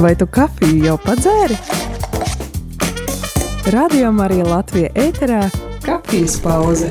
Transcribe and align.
Vai 0.00 0.14
tu 0.16 0.26
kafiju 0.26 0.84
jau 0.86 0.96
padzēri? 1.02 1.56
Radio 3.74 4.12
Marija 4.16 4.46
Latvija 4.48 4.88
ēterā- 4.96 5.42
kafijas 5.86 6.38
pauze. 6.40 6.88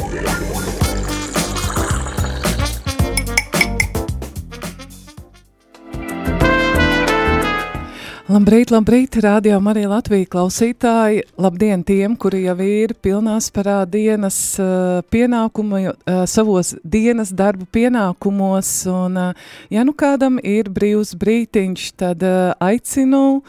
Labrīt, 8.31 8.69
labrīt, 8.71 9.15
radio 9.25 9.57
Marija 9.59 9.89
Latvija 9.91 10.27
klausītāji. 10.31 11.25
Labdien 11.41 11.81
tiem, 11.83 12.13
kuri 12.15 12.45
jau 12.45 12.53
ir 12.63 12.93
pilnās 13.03 13.49
parā 13.51 13.81
dienas 13.89 14.37
uh, 14.61 15.01
pienākumu, 15.11 15.81
uh, 15.89 16.21
savos 16.31 16.69
dienas 16.87 17.33
darbu 17.35 17.67
pienākumos. 17.75 18.69
Un, 18.87 19.19
uh, 19.19 19.51
ja 19.73 19.83
nu 19.83 19.91
kādam 19.97 20.39
ir 20.39 20.71
brīvs 20.71 21.11
brītiņš, 21.19 21.89
tad 21.99 22.23
aicinu 22.63 23.41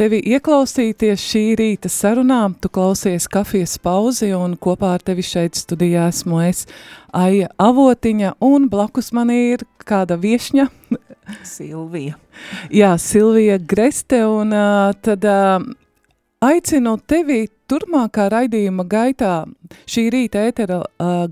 tevi 0.00 0.22
ieklausīties 0.32 1.28
šī 1.28 1.44
rīta 1.60 1.92
sarunām. 1.92 2.56
Tu 2.56 2.72
klausies 2.72 3.28
kafijas 3.28 3.76
pauzi 3.84 4.32
un 4.38 4.56
kopā 4.56 4.94
ar 4.96 5.04
tevi 5.04 5.26
šeit 5.28 5.60
studijā 5.60 6.08
esmu 6.14 6.40
es 6.46 6.64
Aija 7.12 7.52
Avotiņa 7.60 8.38
un 8.40 8.72
blakus 8.72 9.12
man 9.12 9.36
ir 9.36 9.68
kāda 9.84 10.16
viešņa. 10.16 10.70
Silvija. 11.44 12.21
Jā, 12.72 12.94
Silvija 13.00 13.58
Greste, 13.58 14.22
un 14.26 14.54
tad 15.04 15.26
aicinu 16.42 16.96
tevi 17.06 17.44
turmākā 17.70 18.28
raidījuma 18.32 18.86
gaitā, 18.88 19.34
šī 19.88 20.08
rīta 20.12 20.46
ētera 20.50 20.82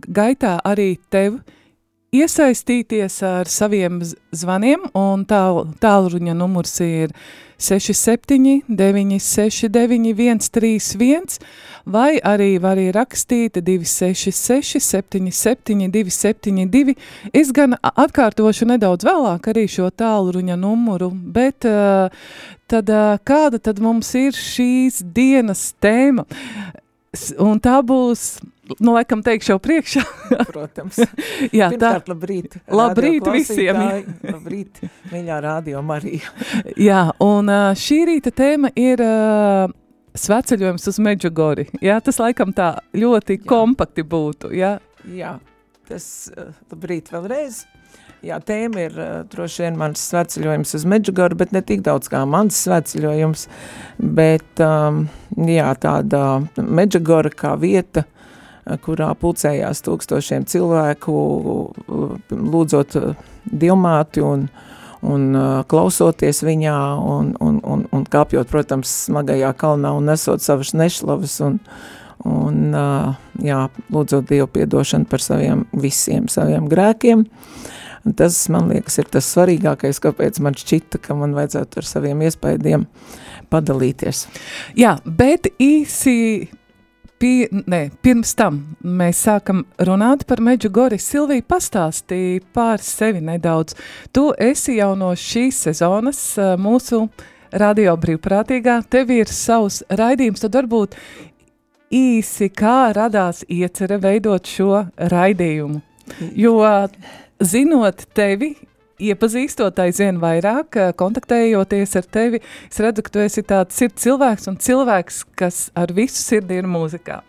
gaitā 0.08 0.58
arī 0.64 0.94
tevi 1.12 1.40
iesaistīties 2.16 3.20
ar 3.26 3.50
saviem 3.50 4.00
zvaniem, 4.34 4.88
un 4.98 5.24
tāl, 5.30 5.64
tālruņa 5.82 6.34
numurs 6.34 6.74
ir 6.84 7.14
67 7.60 8.62
969 8.68 10.14
131, 10.50 11.38
vai 11.84 12.18
arī 12.24 12.54
var 12.62 12.80
rakstīt 12.96 13.60
266 13.60 14.80
77 14.80 15.90
272. 15.92 16.96
Es 17.32 17.52
gan 17.52 17.76
atkārtošu 17.80 18.68
nedaudz 18.72 19.04
vēlāk 19.08 19.50
arī 19.52 19.66
šo 19.68 19.90
tālruņa 19.92 20.56
numuru, 20.60 21.10
bet 21.12 21.68
uh, 21.68 22.08
tad 22.70 22.88
uh, 22.88 23.18
kāda 23.24 23.60
tad 23.60 23.82
mums 23.84 24.14
ir 24.18 24.32
šīs 24.36 25.02
dienas 25.04 25.70
tēma? 25.80 26.26
Un 27.42 27.58
tā 27.58 27.80
būs 27.82 28.38
nu, 28.78 28.94
laikam 28.94 29.22
teikšu 29.24 29.54
jau 29.54 29.58
priekšā. 29.62 30.02
Protams. 30.52 31.00
Jā, 31.58 31.70
Pirmkārt, 31.72 32.06
tā. 32.06 32.12
labrīt. 32.12 32.56
Labrīt 32.80 33.28
visiem. 33.34 33.80
labrīt, 34.26 34.82
mīļā 35.12 35.40
radio 35.44 35.82
Marija. 35.86 36.30
Jā, 36.78 37.08
un 37.24 37.50
šī 37.78 38.00
rīta 38.10 38.32
tēma 38.36 38.72
ir 38.78 39.02
uh, 39.04 39.72
sveceļojums 40.18 40.86
uz 40.92 41.00
Medžugori. 41.02 41.66
Jā, 41.84 41.98
tas 42.04 42.20
laikam 42.22 42.54
tā 42.56 42.74
ļoti 42.96 43.40
jā. 43.40 43.44
kompakti 43.50 44.06
būtu, 44.06 44.54
jā. 44.56 44.76
Jā, 45.10 45.36
tas 45.88 46.06
labrīt 46.70 47.12
vēlreiz. 47.14 47.64
Jā, 48.20 48.36
tēma 48.44 48.82
ir 48.84 48.96
droši 49.32 49.62
vien 49.64 49.78
mans 49.80 50.02
sveceļojums 50.10 50.74
uz 50.76 50.82
Medžugoru, 50.92 51.38
bet 51.40 51.54
ne 51.56 51.62
tik 51.64 51.80
daudz 51.86 52.10
kā 52.12 52.20
mans 52.28 52.58
sveceļojums, 52.66 53.46
bet 54.18 54.60
um, 54.60 55.06
jā, 55.48 55.70
tāda 55.80 56.24
Medžugora 56.60 57.32
kā 57.32 57.54
vieta, 57.62 58.04
uh, 58.04 58.19
kurā 58.84 59.10
pulcējās 59.18 59.82
tūkstošiem 59.86 60.46
cilvēku, 60.50 61.14
lūdzot 62.30 62.98
dievmāti 63.50 64.24
un, 64.24 64.46
un 65.06 65.30
klausoties 65.70 66.42
viņā 66.46 66.76
un, 67.00 67.32
un, 67.40 67.60
un, 67.64 67.86
un 67.96 68.04
kāpjot, 68.10 68.50
protams, 68.50 68.92
smagajā 69.08 69.52
kalnā 69.60 69.94
un 69.96 70.10
nesot 70.10 70.44
savas 70.44 70.74
nešlavas 70.76 71.40
un, 71.46 71.58
un 72.28 72.62
jā, 73.42 73.64
lūdzot 73.92 74.28
Dievu 74.30 74.50
piedošanu 74.54 75.08
par 75.10 75.24
saviem 75.24 75.66
visiem 75.72 76.28
saviem 76.32 76.68
grēkiem. 76.70 77.26
Tas, 78.16 78.36
man 78.48 78.70
liekas, 78.72 78.96
ir 78.96 79.10
tas 79.12 79.26
svarīgākais, 79.28 79.98
kāpēc 80.00 80.38
man 80.40 80.54
šķita, 80.56 81.02
ka 81.04 81.16
man 81.18 81.34
vajadzētu 81.36 81.82
ar 81.82 81.88
saviem 81.88 82.22
iespējiem 82.24 82.86
padalīties. 83.52 84.24
Jā, 84.78 84.94
bet 85.04 85.50
īsi 85.60 86.48
pie, 87.20 87.48
ne, 87.50 87.82
pirms 88.02 88.32
tam 88.38 88.60
mēs 88.82 89.24
sākam 89.26 89.64
runāt 89.86 90.24
par 90.28 90.40
Meģugori. 90.44 90.98
Silvija 91.00 91.44
pastāstīja 91.48 92.40
pār 92.56 92.82
sevi 92.84 93.20
nedaudz. 93.24 93.76
Tu 94.14 94.30
esi 94.40 94.78
jau 94.78 94.94
no 94.98 95.12
šīs 95.18 95.66
sezonas 95.68 96.22
mūsu 96.60 97.04
radio 97.52 97.96
brīvprātīgā, 98.00 98.80
tev 98.90 99.12
ir 99.14 99.30
savs 99.34 99.82
raidījums, 99.90 100.44
tad 100.44 100.56
varbūt 100.60 100.96
īsi 101.90 102.50
kā 102.54 102.92
radās 102.96 103.42
iecere 103.50 103.98
veidot 104.00 104.46
šo 104.46 104.84
raidījumu. 105.10 105.82
Jo 106.38 106.56
zinot 107.40 108.06
tevi, 108.14 108.54
iepazīstot 109.00 109.80
aizvien 109.82 110.20
vairāk, 110.20 110.76
eh, 110.76 110.92
kontaktējoties 110.96 111.96
ar 111.96 112.08
tevi, 112.12 112.40
es 112.70 112.80
redzu, 112.82 113.04
ka 113.06 113.14
tu 113.14 113.22
esi 113.24 113.42
tāds 113.42 113.76
sirds 113.76 114.04
cilvēks 114.04 114.48
un 114.48 114.56
cilvēks, 114.56 115.24
kas 115.36 115.70
ar 115.74 115.92
visu 115.96 116.20
sirdi 116.22 116.60
ir 116.60 116.68
mūzikā. 116.68 117.20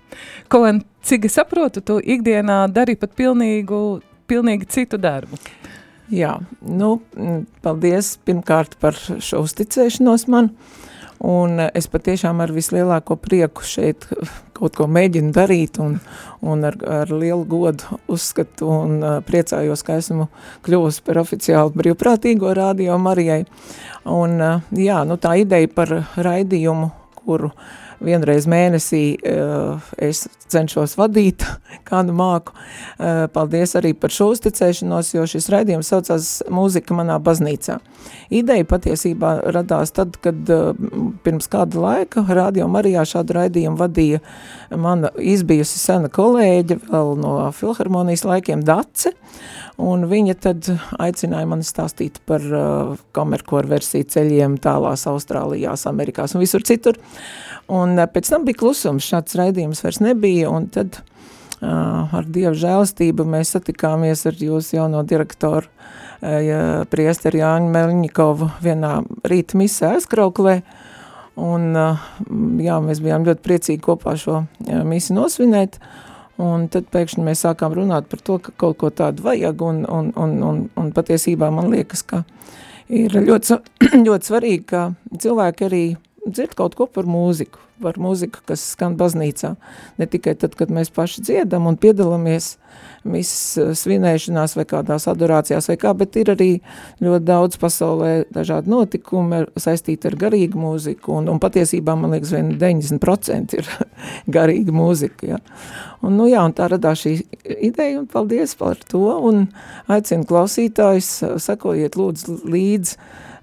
Ko, 0.49 0.65
cik 1.01 1.25
es 1.25 1.37
saprotu, 1.39 1.83
tu 1.83 1.99
ikdienā 1.99 2.71
dari 2.73 2.95
pat 2.95 3.15
pilnīgu, 3.15 4.01
pilnīgi 4.27 4.67
citu 4.67 4.99
darbu. 5.01 5.39
Jā, 6.11 6.35
nu, 6.61 6.99
paldies 7.63 8.17
pirmkārt 8.27 8.75
par 8.79 8.93
šo 8.93 9.45
uzticēšanos 9.45 10.27
man. 10.27 10.51
Un 11.21 11.59
es 11.69 11.85
patiešām 11.87 12.41
ar 12.41 12.51
vislielāko 12.51 13.15
prieku 13.21 13.63
šeit 13.63 14.07
kaut 14.61 14.77
ko 14.77 14.87
mēģinu 14.91 15.33
darīt 15.33 15.79
un, 15.81 15.97
un 16.45 16.65
ar, 16.69 16.77
ar 16.85 17.09
lielu 17.09 17.41
godu 17.49 17.99
uzskatu 18.11 18.69
un 18.69 18.97
uh, 19.01 19.17
priecājos, 19.25 19.81
ka 19.85 19.97
esmu 19.97 20.29
kļuvusi 20.65 21.05
par 21.07 21.21
oficiālu 21.23 21.73
brīvprātīgo 21.81 22.53
rādio 22.57 22.97
Marijai. 23.01 23.43
Un 24.05 24.37
uh, 24.37 24.73
jā, 24.77 25.01
nu 25.09 25.17
tā 25.21 25.39
ideja 25.41 25.69
par 25.73 25.95
raidījumu, 26.13 26.91
kuru 27.23 27.49
uh, 27.49 27.80
vienreiz 28.01 28.47
mēnesī 28.49 29.03
uh, 29.17 29.81
es 30.01 30.25
cenšos 30.51 30.97
vadīt 30.99 31.45
kādu 31.89 32.15
māku. 32.17 32.55
Uh, 32.97 33.25
paldies 33.33 33.75
arī 33.79 33.93
par 33.97 34.13
šo 34.13 34.31
uzticēšanos, 34.35 35.13
jo 35.15 35.25
šis 35.29 35.49
raidījums 35.53 35.91
saucās 35.93 36.31
Mūzika 36.51 36.95
manā 36.97 37.17
baznīcā. 37.23 37.79
Ideja 38.33 38.67
patiesībā 38.67 39.33
radās 39.55 39.93
tad, 39.95 40.17
kad 40.23 40.51
uh, 40.51 40.71
pirms 41.25 41.49
kāda 41.51 41.81
laika 41.81 42.25
Radio 42.29 42.67
Marijā 42.71 43.05
šādu 43.13 43.37
raidījumu 43.39 43.79
vadīja 43.79 44.21
mana 44.79 45.11
izbijusi 45.17 45.79
sena 45.79 46.11
kolēģe 46.11 46.81
vēl 46.89 47.15
no 47.19 47.35
Filharmonijas 47.55 48.25
laikiem 48.27 48.63
Dace, 48.65 49.13
un 49.81 50.05
viņa 50.09 50.35
tad 50.41 50.67
aicināja 51.01 51.49
mani 51.49 51.65
stāstīt 51.67 52.21
par 52.29 52.43
kamerkoru 53.15 53.71
versiju 53.71 54.07
ceļiem 54.13 54.57
tālās 54.61 55.07
Austrālijās, 55.09 55.87
Amerikās 55.89 56.35
un 56.35 56.43
visur 56.43 56.63
citur. 56.67 56.99
Un 57.71 57.95
uh, 57.97 58.07
pēc 58.11 58.33
tam 58.33 58.45
bija 58.47 58.59
klusums, 58.61 59.07
šāds 59.07 59.37
raidījums 59.39 59.83
vairs 59.85 60.01
nebija, 60.03 60.51
un 60.51 60.67
tad 60.73 60.99
uh, 60.99 62.11
ar 62.11 62.27
Dievu 62.27 62.53
žēlastību 62.59 63.25
mēs 63.31 63.55
satikāmies 63.55 64.25
ar 64.29 64.39
jūsu 64.43 64.77
jauno 64.77 65.05
direktoru 65.07 65.67
uh, 65.69 66.85
priesteri 66.91 67.43
Jāņu 67.43 67.73
Melņikovu 67.73 68.51
vienā 68.63 68.99
rīta 69.27 69.59
misē 69.61 69.95
aizkrauklē, 69.95 70.61
un 71.39 71.73
uh, 71.73 72.07
jā, 72.61 72.79
mēs 72.83 73.03
bijām 73.03 73.27
ļoti 73.27 73.45
priecīgi 73.47 73.83
kopā 73.87 74.17
šo 74.19 74.43
uh, 74.43 74.81
misi 74.87 75.15
nosvinēt, 75.17 75.79
Un 76.41 76.67
tad 76.71 76.87
pēkšņi 76.93 77.23
mēs 77.25 77.43
sākām 77.45 77.73
runāt 77.77 78.07
par 78.09 78.21
to, 78.25 78.37
ka 78.41 78.53
kaut 78.63 78.79
ko 78.81 78.89
tādu 78.89 79.25
vajag, 79.25 79.61
un, 79.61 79.83
un, 79.85 80.11
un, 80.17 80.37
un, 80.47 80.61
un 80.79 80.91
patiesībā 80.95 81.51
man 81.53 81.69
liekas, 81.73 82.01
ka 82.07 82.23
ir 82.89 83.13
ļoti, 83.13 83.59
ļoti 84.07 84.31
svarīgi, 84.31 84.63
ka 84.71 84.87
cilvēki 85.21 85.67
arī 85.67 85.83
dzird 86.27 86.53
kaut 86.57 86.75
ko 86.77 86.85
par 86.85 87.07
mūziku, 87.09 87.59
par 87.81 87.97
mūziku, 88.01 88.43
kas 88.45 88.61
skan 88.75 88.93
baznīcā. 88.99 89.55
Ne 89.97 90.07
tikai 90.09 90.35
tad, 90.37 90.53
kad 90.57 90.69
mēs 90.73 90.91
paši 90.93 91.23
dziedam 91.25 91.65
un 91.69 91.77
piedalāmies 91.81 92.53
misas 93.07 93.57
eh, 93.57 93.71
svinēšanās 93.77 94.53
vai 94.59 94.65
kādās 94.69 95.07
adorācijās 95.09 95.69
vai 95.71 95.77
kā, 95.81 95.93
bet 95.97 96.19
ir 96.21 96.33
arī 96.35 96.49
ļoti 97.01 97.25
daudz 97.25 97.57
pasaulē 97.61 98.11
dažādi 98.33 98.69
notikumi 98.71 99.43
saistīti 99.59 100.11
ar 100.11 100.17
garīgu 100.21 100.61
mūziku, 100.61 101.17
un, 101.17 101.31
un 101.33 101.41
patiesībā, 101.41 101.97
man 101.97 102.13
liekas, 102.15 102.35
vien 102.35 102.53
90% 102.61 103.57
ir 103.57 103.71
garīga 104.37 104.75
mūzika, 104.75 105.33
ja. 105.33 105.41
Un, 106.01 106.15
nu 106.17 106.29
jā, 106.29 106.45
un 106.45 106.53
tā 106.57 106.69
radās 106.71 107.03
šī 107.03 107.15
ideja, 107.57 107.99
un 108.01 108.07
paldies 108.09 108.53
par 108.57 108.79
to, 108.89 109.03
un 109.29 109.47
aicinu 109.91 110.25
klausītājus, 110.29 111.11
sakojiet 111.41 111.97
lūdzu 111.97 112.39
līdz 112.49 112.95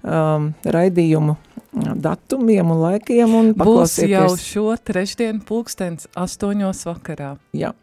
um, 0.03 0.51
raidījumu 0.63 1.37
datumiem 1.73 2.71
un 2.71 2.81
laikiem 2.83 3.35
un 3.35 3.51
Būs 3.57 3.99
jau 4.09 4.29
šo 4.39 4.71
trešdienu 4.77 5.43
pulkstens 5.47 6.09
astoņos 6.17 6.85
vakarā. 6.89 7.35
Jā. 7.53 7.73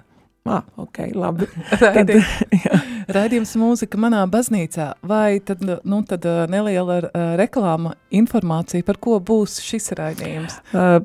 Ah, 0.47 0.63
ok, 0.79 1.01
labi. 1.19 1.49
Raidījums, 1.83 2.35
raidījums 3.17 3.55
mūzika 3.59 3.99
manā 3.99 4.23
baznīcā. 4.31 4.93
Vai 5.07 5.41
tad, 5.43 5.65
nu, 5.67 6.01
tad 6.07 6.27
neliela 6.53 7.01
reklāma 7.39 7.97
informācija, 8.15 8.87
par 8.87 9.01
ko 9.03 9.19
būs 9.19 9.59
šis 9.67 9.91
raidījums? 9.99 10.61
Uh, 10.71 11.01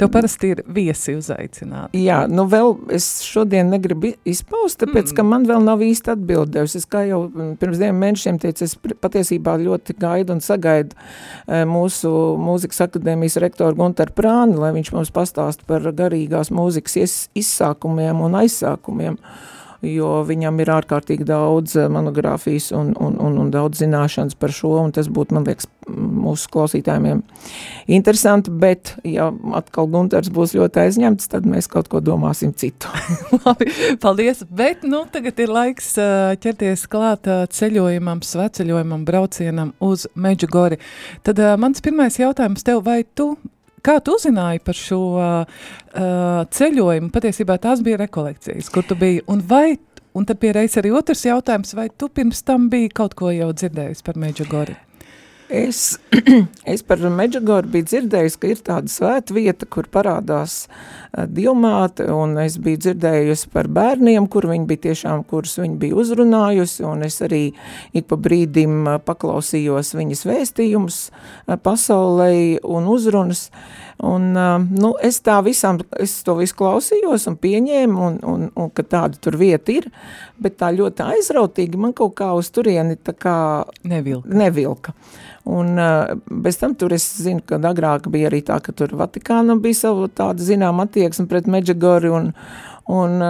Tev 0.00 0.10
parasti 0.14 0.52
ir 0.54 0.62
viesi 0.72 1.14
uzaicināti. 1.18 2.00
Jā, 2.00 2.22
nu 2.30 2.46
vēl 2.50 2.72
es 2.96 3.08
šodien 3.26 3.68
negribu 3.72 4.14
izpaust, 4.28 4.80
tāpēc, 4.80 5.10
mm. 5.10 5.16
ka 5.18 5.26
man 5.26 5.44
vēl 5.48 5.64
nav 5.66 5.84
īsti 5.84 6.14
atbildējusi. 6.14 6.80
Es 6.80 6.88
kā 6.90 7.04
jau 7.08 7.22
pirms 7.60 7.80
diviem 7.80 8.00
mēnešiem 8.00 8.40
teicu, 8.40 8.66
es 8.66 8.76
patiesībā 9.04 9.58
ļoti 9.60 9.98
gaidu 10.00 10.36
un 10.36 10.42
sagaidu 10.44 10.96
e, 10.96 11.62
mūsu 11.68 12.10
mūzikas 12.40 12.86
akadēmijas 12.88 13.38
rektoru 13.44 13.78
Gunteru 13.82 14.16
Prāni, 14.16 14.58
lai 14.60 14.72
viņš 14.78 14.92
mums 14.96 15.14
pastāst 15.14 15.66
par 15.68 15.84
garīgās 15.96 16.52
mūzikas 16.54 17.28
izsākumiem 17.36 18.24
un 18.24 18.40
aizsākumiem. 18.40 19.20
Uh, 19.20 19.59
jo 19.86 20.10
viņam 20.28 20.60
ir 20.60 20.70
ārkārtīgi 20.74 21.24
daudz 21.28 21.76
eh, 21.78 21.88
monogrāfijas 21.92 22.70
un, 22.76 22.92
un, 23.00 23.16
un, 23.20 23.38
un 23.40 23.50
daudz 23.52 23.80
zināšanas 23.80 24.36
par 24.40 24.52
šo, 24.54 24.74
un 24.84 24.92
tas 24.96 25.08
būtu, 25.08 25.36
man 25.36 25.46
liekas, 25.48 25.68
mūsu 25.90 26.50
klausītājiem 26.52 27.22
interesanti, 27.90 28.52
bet, 28.62 28.94
ja 29.08 29.30
atkal 29.56 29.88
Gunters 29.90 30.30
būs 30.32 30.54
ļoti 30.58 30.84
aizņemts, 30.84 31.30
tad 31.32 31.48
mēs 31.48 31.70
kaut 31.72 31.88
ko 31.90 32.02
domāsim 32.04 32.52
citu. 32.54 32.90
Labi, 33.46 33.70
paldies, 34.02 34.44
bet, 34.46 34.84
nu, 34.86 35.02
tagad 35.12 35.40
ir 35.40 35.54
laiks 35.54 35.94
eh, 36.00 36.34
ķerties 36.42 36.84
klāt 36.90 37.30
eh, 37.30 37.46
ceļojumam, 37.50 38.24
sveceļojumam, 38.26 39.06
braucienam 39.08 39.72
uz 39.80 40.06
Međugori. 40.14 40.80
Tad 41.26 41.40
mans 41.60 41.82
pirmais 41.84 42.20
jautājums 42.20 42.66
tev, 42.66 42.84
vai 42.86 43.02
tu 43.16 43.32
Kā 43.84 43.96
tu 44.04 44.16
uzzināji 44.18 44.60
par 44.64 44.76
šo 44.76 45.00
uh, 45.16 45.62
ceļojumu? 46.56 47.08
Patiesībā 47.14 47.56
tās 47.62 47.80
bija 47.84 48.00
rekolekcijas, 48.02 48.68
kur 48.72 48.84
tu 48.86 48.98
biji. 49.00 49.24
Un 49.32 49.40
vai, 49.48 49.78
un 50.16 50.28
tad 50.28 50.40
piereiz 50.42 50.76
arī 50.80 50.92
otrs 50.96 51.24
jautājums, 51.28 51.72
vai 51.78 51.88
tu 51.90 52.10
pirms 52.12 52.44
tam 52.44 52.68
biji 52.72 52.92
kaut 53.00 53.16
ko 53.18 53.32
jau 53.32 53.50
dzirdējis 53.56 54.04
par 54.06 54.20
Meģagori? 54.20 54.76
Es, 55.50 55.98
es 56.74 56.84
par 56.86 57.00
Meģagoru 57.02 57.72
biju 57.72 57.88
dzirdējis, 57.88 58.36
ka 58.38 58.52
ir 58.52 58.60
tāda 58.68 58.92
svēta 58.92 59.34
vieta, 59.34 59.66
kur 59.66 59.88
parādās 59.90 60.60
uh, 61.16 61.26
divmāte, 61.26 62.06
un 62.14 62.36
es 62.42 62.58
biju 62.62 62.80
dzirdējusi 62.84 63.50
par 63.52 63.68
bērniem, 63.70 64.28
kur 64.30 64.48
viņi 64.50 64.66
bija 64.68 64.84
tiešām, 64.88 65.24
kurus 65.30 65.58
viņi 65.60 65.78
bija 65.80 65.98
uzrunājusi, 66.00 66.84
un 66.88 67.04
es 67.06 67.20
arī 67.24 67.42
ik 67.96 68.08
pa 68.10 68.18
brīdim 68.20 68.80
uh, 68.86 68.98
paklausījos 69.04 69.94
viņas 69.98 70.26
vēstījumus 70.30 71.00
uh, 71.10 71.56
pasaulē 71.60 72.32
un 72.64 72.90
uzrunas, 72.90 73.48
un 74.00 74.30
nu, 74.32 74.94
es 75.04 75.18
tā 75.20 75.36
visam, 75.44 75.76
es 76.00 76.14
to 76.24 76.38
visu 76.38 76.56
klausījos 76.56 77.26
un 77.28 77.36
pieņēmu, 77.40 78.06
un, 78.06 78.14
un, 78.24 78.46
un 78.56 78.70
ka 78.72 78.84
tāda 78.86 79.20
tur 79.20 79.36
vieta 79.40 79.74
ir, 79.74 79.90
bet 80.40 80.56
tā 80.62 80.70
ļoti 80.72 81.04
aizrautīgi 81.04 81.80
man 81.80 81.92
kaut 81.96 82.14
kā 82.16 82.30
uz 82.32 82.48
turieni 82.54 82.96
tā 82.96 83.12
kā 83.12 83.36
nevilka. 83.84 84.32
nevilka. 84.32 84.96
Un 85.50 85.76
bez 86.30 86.58
tam 86.60 86.74
tur 86.76 86.92
es 86.92 87.04
zinu, 87.22 87.40
ka 87.46 87.56
agrāk 87.70 88.10
bija 88.12 88.28
arī 88.28 88.42
tā, 88.44 88.58
ka 88.60 88.74
tur 88.76 88.92
Vatikāna 89.00 89.56
bija 89.60 89.78
savu 89.78 90.08
tādu 90.12 90.44
zinām 90.44 90.82
attieksmi 91.00 91.26
pret 91.30 91.48
Medžagoru 91.50 92.12
un, 92.14 92.30
un, 92.90 93.20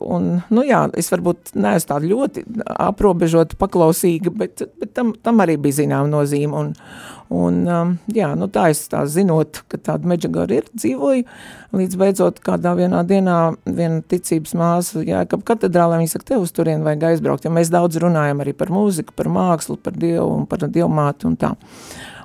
un, 0.00 0.26
nu 0.50 0.66
jā, 0.66 0.84
es 0.98 1.10
varbūt 1.12 1.54
neesmu 1.58 1.92
tāda 1.92 2.10
ļoti 2.10 2.44
aprobežota 2.90 3.58
paklausīga, 3.60 4.32
bet, 4.32 4.66
bet 4.80 4.94
tam, 4.94 5.14
tam 5.22 5.42
arī 5.42 5.58
bija 5.60 5.82
zinām 5.82 6.12
nozīme 6.12 6.56
un, 6.64 6.76
Un, 7.30 7.60
um, 7.70 7.90
jā, 8.10 8.26
nu 8.34 8.48
tā 8.50 8.64
es 8.72 8.80
tā 8.90 9.04
zinot, 9.06 9.60
ka 9.70 9.78
tāda 9.78 10.08
Medžagara 10.10 10.56
ir, 10.56 10.64
dzīvoju, 10.74 11.22
līdz 11.78 11.98
beidzot 12.00 12.40
kādā 12.42 12.72
vienā 12.74 13.04
dienā 13.06 13.36
viena 13.68 14.00
ticības 14.02 14.56
māsa, 14.58 15.04
jā, 15.06 15.20
ka 15.30 15.38
katedrālē 15.52 16.00
viņa 16.00 16.10
saka, 16.10 16.26
tev 16.32 16.42
uz 16.42 16.50
turien 16.56 16.82
vajag 16.82 17.06
aizbraukt, 17.12 17.46
jo 17.46 17.52
mēs 17.54 17.70
daudz 17.70 18.00
runājam 18.02 18.42
arī 18.42 18.56
par 18.58 18.74
mūziku, 18.74 19.14
par 19.14 19.30
mākslu, 19.30 19.78
par 19.78 19.94
dievu 19.94 20.26
un 20.40 20.48
par 20.50 20.66
dievmāti 20.66 21.30
un 21.30 21.38
tā. 21.38 21.52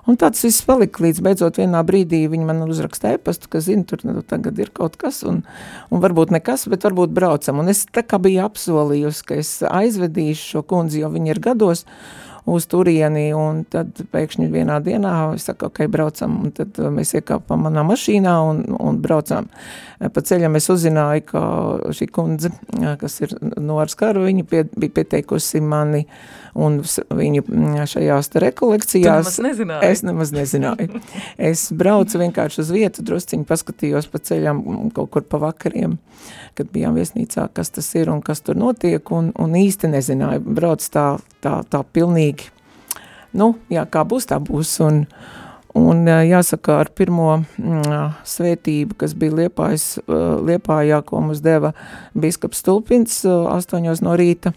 Un 0.06 0.20
tāds 0.22 0.44
viss 0.46 0.62
palika, 0.66 1.02
līdz 1.02 1.22
beidzot 1.26 1.58
vienā 1.58 1.80
brīdī 1.86 2.26
viņi 2.30 2.46
man 2.46 2.62
uzraksta 2.68 3.16
e-pastu, 3.16 3.50
ka 3.50 3.62
zina, 3.66 3.88
tur 3.90 4.04
nu, 4.06 4.22
tagad 4.22 4.60
ir 4.62 4.70
kaut 4.76 5.00
kas, 5.02 5.24
un, 5.26 5.42
un 5.90 6.04
varbūt 6.04 6.34
nekas, 6.36 6.68
bet 6.70 6.86
varbūt 6.86 7.16
braucam. 7.16 7.64
Un 7.64 7.74
es 7.74 7.88
tā 7.90 8.06
kā 8.06 8.20
biju 8.22 8.44
apsolījusi, 8.46 9.26
ka 9.26 9.40
es 9.42 9.58
aizvedīšu 9.66 10.52
šo 10.54 10.64
kundzi, 10.70 11.02
jo 11.02 11.10
viņi 11.16 11.34
ir 11.34 11.42
gados, 11.48 11.88
uz 12.46 12.68
turieni, 12.70 13.32
un 13.34 13.64
tad 13.70 13.98
pēkšņi 14.14 14.48
vienā 14.54 14.78
dienā 14.86 15.14
es 15.34 15.48
saku, 15.50 15.72
ok, 15.72 15.88
braucam, 15.90 16.38
un 16.46 16.54
tad 16.54 16.78
mēs 16.94 17.16
iekāpam 17.18 17.66
manā 17.66 17.82
mašīnā 17.88 18.36
un, 18.46 18.62
un 18.78 19.00
braucam. 19.02 19.50
Pa 19.98 20.22
ceļam 20.30 20.58
es 20.60 20.70
uzzināju, 20.70 21.26
ka 21.32 21.42
šī 21.98 22.10
kundze, 22.14 22.52
kas 23.02 23.18
ir 23.26 23.34
no 23.42 23.80
ar 23.82 23.90
skaru, 23.90 24.28
viņa 24.28 24.46
pie, 24.52 24.62
bija 24.78 24.94
pieteikusi 25.00 25.64
mani, 25.66 26.06
un 26.56 26.80
viņa 26.84 27.86
šajās 27.90 28.32
rekolekcijās. 28.40 29.28
Tu 29.36 29.44
nemaz 29.44 29.60
nezināji? 29.60 29.92
Es 29.92 30.04
nemaz 30.08 30.32
nezināju. 30.36 31.02
es 31.52 31.68
braucu 31.76 32.22
vienkārši 32.22 32.62
uz 32.64 32.72
vietu, 32.72 33.04
drusciņi 33.06 33.48
paskatījos 33.50 34.08
pa 34.12 34.22
ceļam 34.24 34.64
kaut 34.96 35.12
kur 35.14 35.26
pa 35.28 35.42
vakariem, 35.44 35.98
kad 36.56 36.72
bijām 36.72 36.96
viesnīcā, 36.96 37.50
kas 37.56 37.74
tas 37.76 37.92
ir 38.00 38.12
un 38.14 38.24
kas 38.26 38.44
tur 38.46 38.60
notiek, 38.60 39.04
un, 39.12 39.34
un 39.36 39.58
īsti 39.60 39.92
nezināju. 39.92 40.46
Brauc 40.56 40.86
tā, 40.94 41.08
tā, 41.44 41.60
tā 41.68 41.84
pilnīgi, 41.84 42.48
nu, 43.36 43.56
jā, 43.72 43.84
kā 43.92 44.06
būs, 44.08 44.30
tā 44.32 44.40
būs, 44.40 44.78
un, 44.86 45.04
un 45.76 46.08
jāsaka, 46.08 46.80
ar 46.86 46.94
pirmo 46.96 47.42
svētību, 48.32 48.96
kas 49.04 49.18
bija 49.20 49.42
Liepājas, 49.44 49.98
Liepājā, 50.08 51.04
ko 51.04 51.20
mums 51.28 51.44
deva 51.44 51.76
biskaps 52.16 52.64
Stulpins 52.64 53.24
astoņos 53.28 54.06
no 54.08 54.16
rīta 54.16 54.56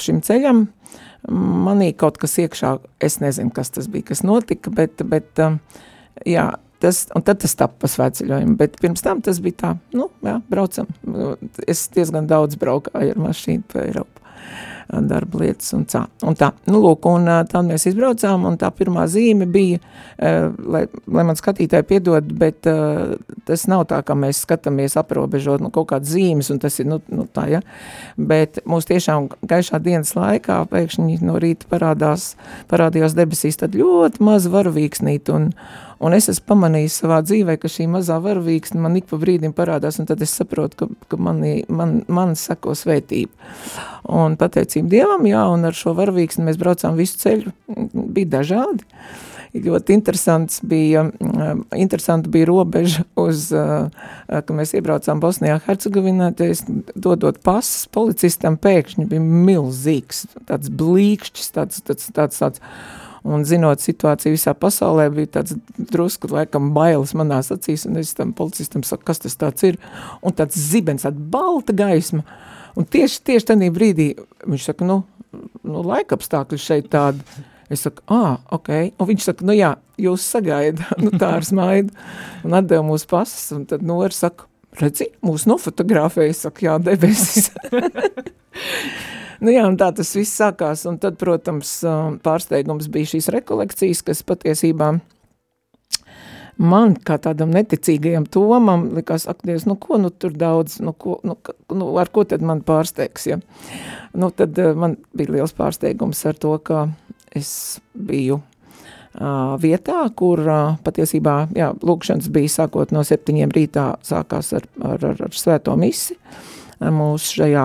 šim 0.00 0.22
ceļam, 0.26 0.64
manī 1.30 1.92
kaut 1.96 2.18
kas 2.20 2.38
iekšā, 2.42 2.74
es 3.04 3.20
nezinu, 3.22 3.52
kas 3.54 3.70
tas 3.76 3.86
bija, 3.92 4.10
kas 4.10 4.24
notika, 4.26 4.72
bet, 4.74 5.04
bet 5.06 5.44
jā, 6.26 6.50
Tas, 6.80 7.02
un 7.12 7.20
tad 7.20 7.42
tas 7.42 7.52
tapa 7.60 7.88
svētceļojumi, 7.92 8.54
bet 8.56 8.78
pirms 8.80 9.02
tam 9.04 9.18
tas 9.20 9.36
bija 9.44 9.56
tā, 9.60 9.70
nu, 9.92 10.06
jā, 10.24 10.38
braucam. 10.48 10.86
Es 11.68 11.82
diezgan 11.92 12.24
daudz 12.24 12.56
braukāju 12.56 13.12
ar 13.12 13.20
mašīnu 13.20 13.66
pa 13.68 13.82
Eiropu 13.82 14.19
darba 14.90 15.42
lietas 15.42 15.72
un 15.76 15.84
tā. 15.88 16.04
Un 16.26 16.36
tā. 16.38 16.50
Nu, 16.70 16.80
lūk, 16.82 17.06
un 17.10 17.28
tad 17.50 17.66
mēs 17.66 17.86
izbraucām, 17.90 18.46
un 18.48 18.58
tā 18.60 18.70
pirmā 18.74 19.06
zīme 19.10 19.46
bija, 19.50 19.80
lai, 20.18 20.84
lai 21.06 21.26
man 21.26 21.38
skatītāji 21.38 21.86
piedod, 21.88 22.32
bet 22.40 22.66
tas 23.48 23.66
nav 23.70 23.86
tā, 23.90 24.00
ka 24.06 24.16
mēs 24.18 24.42
skatāmies 24.46 24.96
aprobežot 25.00 25.62
nu, 25.64 25.72
kaut 25.74 25.90
kādas 25.92 26.14
zīmes, 26.14 26.50
un 26.54 26.62
tas 26.62 26.78
ir, 26.82 26.88
nu, 26.90 27.00
nu 27.12 27.26
tā, 27.30 27.46
ja, 27.52 27.62
bet 28.16 28.62
mūs 28.68 28.88
tiešām 28.90 29.30
gaišā 29.50 29.82
dienas 29.84 30.14
laikā 30.18 30.62
pēkšņi 30.72 31.20
no 31.26 31.38
rīta 31.42 31.70
parādās, 31.70 32.34
parādījās 32.70 33.16
debesīs 33.18 33.60
tad 33.60 33.78
ļoti 33.78 34.26
maz 34.26 34.50
varavīksnīt, 34.50 35.30
un, 35.34 35.50
Un 35.50 35.89
es 36.16 36.30
esmu 36.32 36.46
pamanījis 36.54 36.94
savā 37.02 37.18
dzīvē, 37.20 37.58
ka 37.60 37.68
šī 37.68 37.84
mazā 37.92 38.16
varavīksne 38.24 38.80
man 38.80 38.96
ik 38.96 39.10
pa 39.10 39.18
brīdim 39.20 39.52
parādās, 39.56 39.98
un 40.00 40.08
tad 40.08 40.22
es 40.24 40.32
saprotu, 40.32 40.78
ka, 40.80 40.86
ka 41.12 41.18
mani, 41.20 41.58
man, 41.68 41.98
man 42.08 42.32
sako 42.40 42.72
svētība. 42.78 43.50
Un 44.08 44.38
pateicību 44.40 44.88
Dievam, 44.88 45.26
jā, 45.28 45.42
un 45.52 45.68
ar 45.68 45.76
šo 45.76 45.92
varavīksni 45.98 46.46
mēs 46.46 46.60
braucām 46.60 46.96
visu 46.96 47.20
ceļu, 47.20 47.52
bija 48.16 48.38
dažādi. 48.38 48.86
Ļoti 49.50 49.96
interesants 49.98 50.60
bija, 50.62 51.02
interesanti 51.74 52.30
bija 52.30 52.46
robeža 52.48 53.02
uz, 53.18 53.48
ka 53.50 54.56
mēs 54.56 54.72
iebraucām 54.78 55.20
Bosnijā 55.20 55.58
Hercegovinā, 55.66 56.30
es 56.46 56.62
dodot 56.94 57.42
pasas 57.44 57.90
policistam 57.90 58.56
pēkšņi 58.62 59.08
bija 59.10 59.26
milzīgs, 59.26 60.28
tāds 60.48 60.70
blīkšķis, 60.70 61.52
tāds, 61.58 61.82
tāds, 61.84 62.08
tāds, 62.14 62.40
tāds 62.40 62.62
un 63.26 63.44
zinot 63.44 63.82
situāciju 63.82 64.34
visā 64.34 64.54
pasaulē, 64.56 65.08
bija 65.14 65.34
tāds 65.38 65.56
drusku, 65.76 66.30
laikam, 66.32 66.70
bailes 66.76 67.12
manās 67.18 67.50
acīs, 67.54 67.86
un 67.88 68.00
es 68.00 68.14
tam 68.16 68.32
policistam 68.36 68.84
saku, 68.86 69.04
kas 69.10 69.22
tas 69.24 69.36
tāds 69.40 69.66
ir, 69.66 69.78
un 70.24 70.34
tāds 70.36 70.58
zibens, 70.58 71.04
tāda 71.06 71.20
balta 71.32 71.76
gaisma, 71.76 72.24
un 72.78 72.88
tieši, 72.88 73.22
tieši 73.28 73.52
tādā 73.52 73.70
brīdī 73.74 74.12
viņš 74.46 74.70
saka, 74.70 74.88
nu, 74.88 75.02
nu 75.66 75.84
laikapstākļi 75.86 76.60
šeit 76.60 76.90
tādi, 76.92 77.24
es 77.70 77.84
saku, 77.86 78.04
ā, 78.10 78.38
ok, 78.56 78.72
un 78.96 79.10
viņš 79.12 79.28
saka, 79.28 79.46
nu 79.46 79.56
jā, 79.58 79.74
jūs 80.00 80.26
sagaida, 80.36 80.88
nu 81.04 81.12
tā 81.14 81.36
ar 81.38 81.46
smaidu, 81.46 81.94
un 82.46 82.56
atdeva 82.58 82.86
mūsu 82.86 83.10
pasas, 83.10 83.50
un 83.56 83.66
tad 83.70 83.84
Nora 83.86 84.14
saka, 84.16 84.48
redzi, 84.80 85.10
mūs 85.26 85.46
nofotografēja, 85.50 86.36
saka, 86.46 86.68
jā, 86.70 86.78
debesis. 86.88 87.50
Nu 89.40 89.54
jā, 89.54 89.64
un 89.68 89.78
tā 89.80 89.88
tas 89.96 90.10
viss 90.16 90.36
sākās, 90.36 90.84
un 90.88 90.98
tad, 91.00 91.16
protams, 91.20 91.78
pārsteigums 92.24 92.90
bija 92.92 93.14
šīs 93.14 93.30
rekolekcijas, 93.32 94.04
kas 94.04 94.20
patiesībā 94.28 94.92
man, 96.60 96.94
kā 97.06 97.16
tādam 97.22 97.52
neticīgajam 97.54 98.26
tomam, 98.28 98.88
likās, 98.96 99.26
ak, 99.30 99.40
Dievs, 99.48 99.64
nu 99.68 99.76
ko, 99.80 99.96
nu 100.00 100.10
tur 100.12 100.34
daudz, 100.36 100.78
nu, 100.84 100.92
ko, 100.92 101.18
nu, 101.26 101.36
nu 101.72 101.88
ar 102.00 102.12
ko 102.12 102.26
tad 102.28 102.44
man 102.44 102.60
pārsteigs, 102.66 103.26
ja? 103.30 103.40
Nu 104.12 104.30
tad 104.34 104.58
man 104.76 104.98
bija 105.16 105.38
liels 105.38 105.56
pārsteigums 105.56 106.20
ar 106.28 106.38
to, 106.40 106.52
ka 106.64 106.84
es 107.36 107.80
biju 107.94 108.40
uh, 108.40 109.56
vietā, 109.62 110.02
kur 110.16 110.42
uh, 110.44 110.76
patiesībā, 110.84 111.36
jā, 111.56 111.72
lūkšanas 111.80 112.30
bija 112.34 112.56
sākot 112.60 112.92
no 112.94 113.04
septiņiem 113.06 113.54
rītā, 113.56 113.86
sākās 114.06 114.52
ar, 114.58 114.68
ar, 114.84 115.04
ar, 115.14 115.26
ar 115.30 115.36
svēto 115.36 115.76
misi, 115.80 116.18
Mūsu 116.80 117.42
šajā 117.42 117.64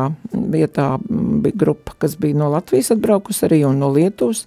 vietā 0.51 0.89
bija 1.07 1.55
grupa, 1.55 1.93
kas 2.03 2.17
bija 2.19 2.35
no 2.35 2.49
Latvijas 2.51 2.91
atbraukusi 2.91 3.45
arī 3.47 3.61
un 3.63 3.79
no 3.79 3.87
Lietuvas, 3.95 4.43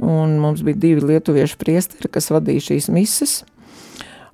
un 0.00 0.38
mums 0.40 0.62
bija 0.64 0.80
divi 0.80 1.04
lietuviešu 1.10 1.58
priesteri, 1.60 2.08
kas 2.08 2.30
vadīja 2.32 2.70
šīs 2.70 2.88
mises, 2.94 3.34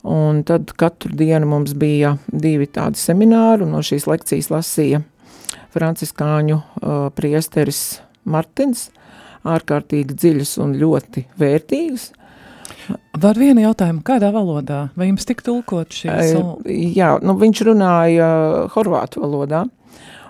un 0.06 0.44
tad 0.46 0.70
katru 0.78 1.10
dienu 1.16 1.48
mums 1.50 1.74
bija 1.74 2.14
divi 2.30 2.68
tādi 2.70 3.00
semināri, 3.00 3.66
un 3.66 3.74
no 3.74 3.82
šīs 3.82 4.06
lekcijas 4.10 4.52
lasīja 4.52 5.02
franciskāņu 5.74 6.60
uh, 6.60 7.08
priesteris 7.16 7.80
Martins, 8.24 8.90
ārkārtīgi 9.44 10.14
dziļas 10.14 10.54
un 10.62 10.76
ļoti 10.78 11.26
vērtīgas, 11.40 12.12
Var 13.24 13.38
vienu 13.38 13.62
jautājumu, 13.62 14.02
kādā 14.04 14.32
valodā? 14.34 14.88
Vai 14.98 15.08
jums 15.08 15.26
tik 15.28 15.44
tulkot 15.46 15.94
šīs? 15.94 16.34
Jā, 16.96 17.14
nu 17.24 17.36
viņš 17.40 17.64
runāja 17.70 18.28
horvātu 18.74 19.22
valodā. 19.24 19.64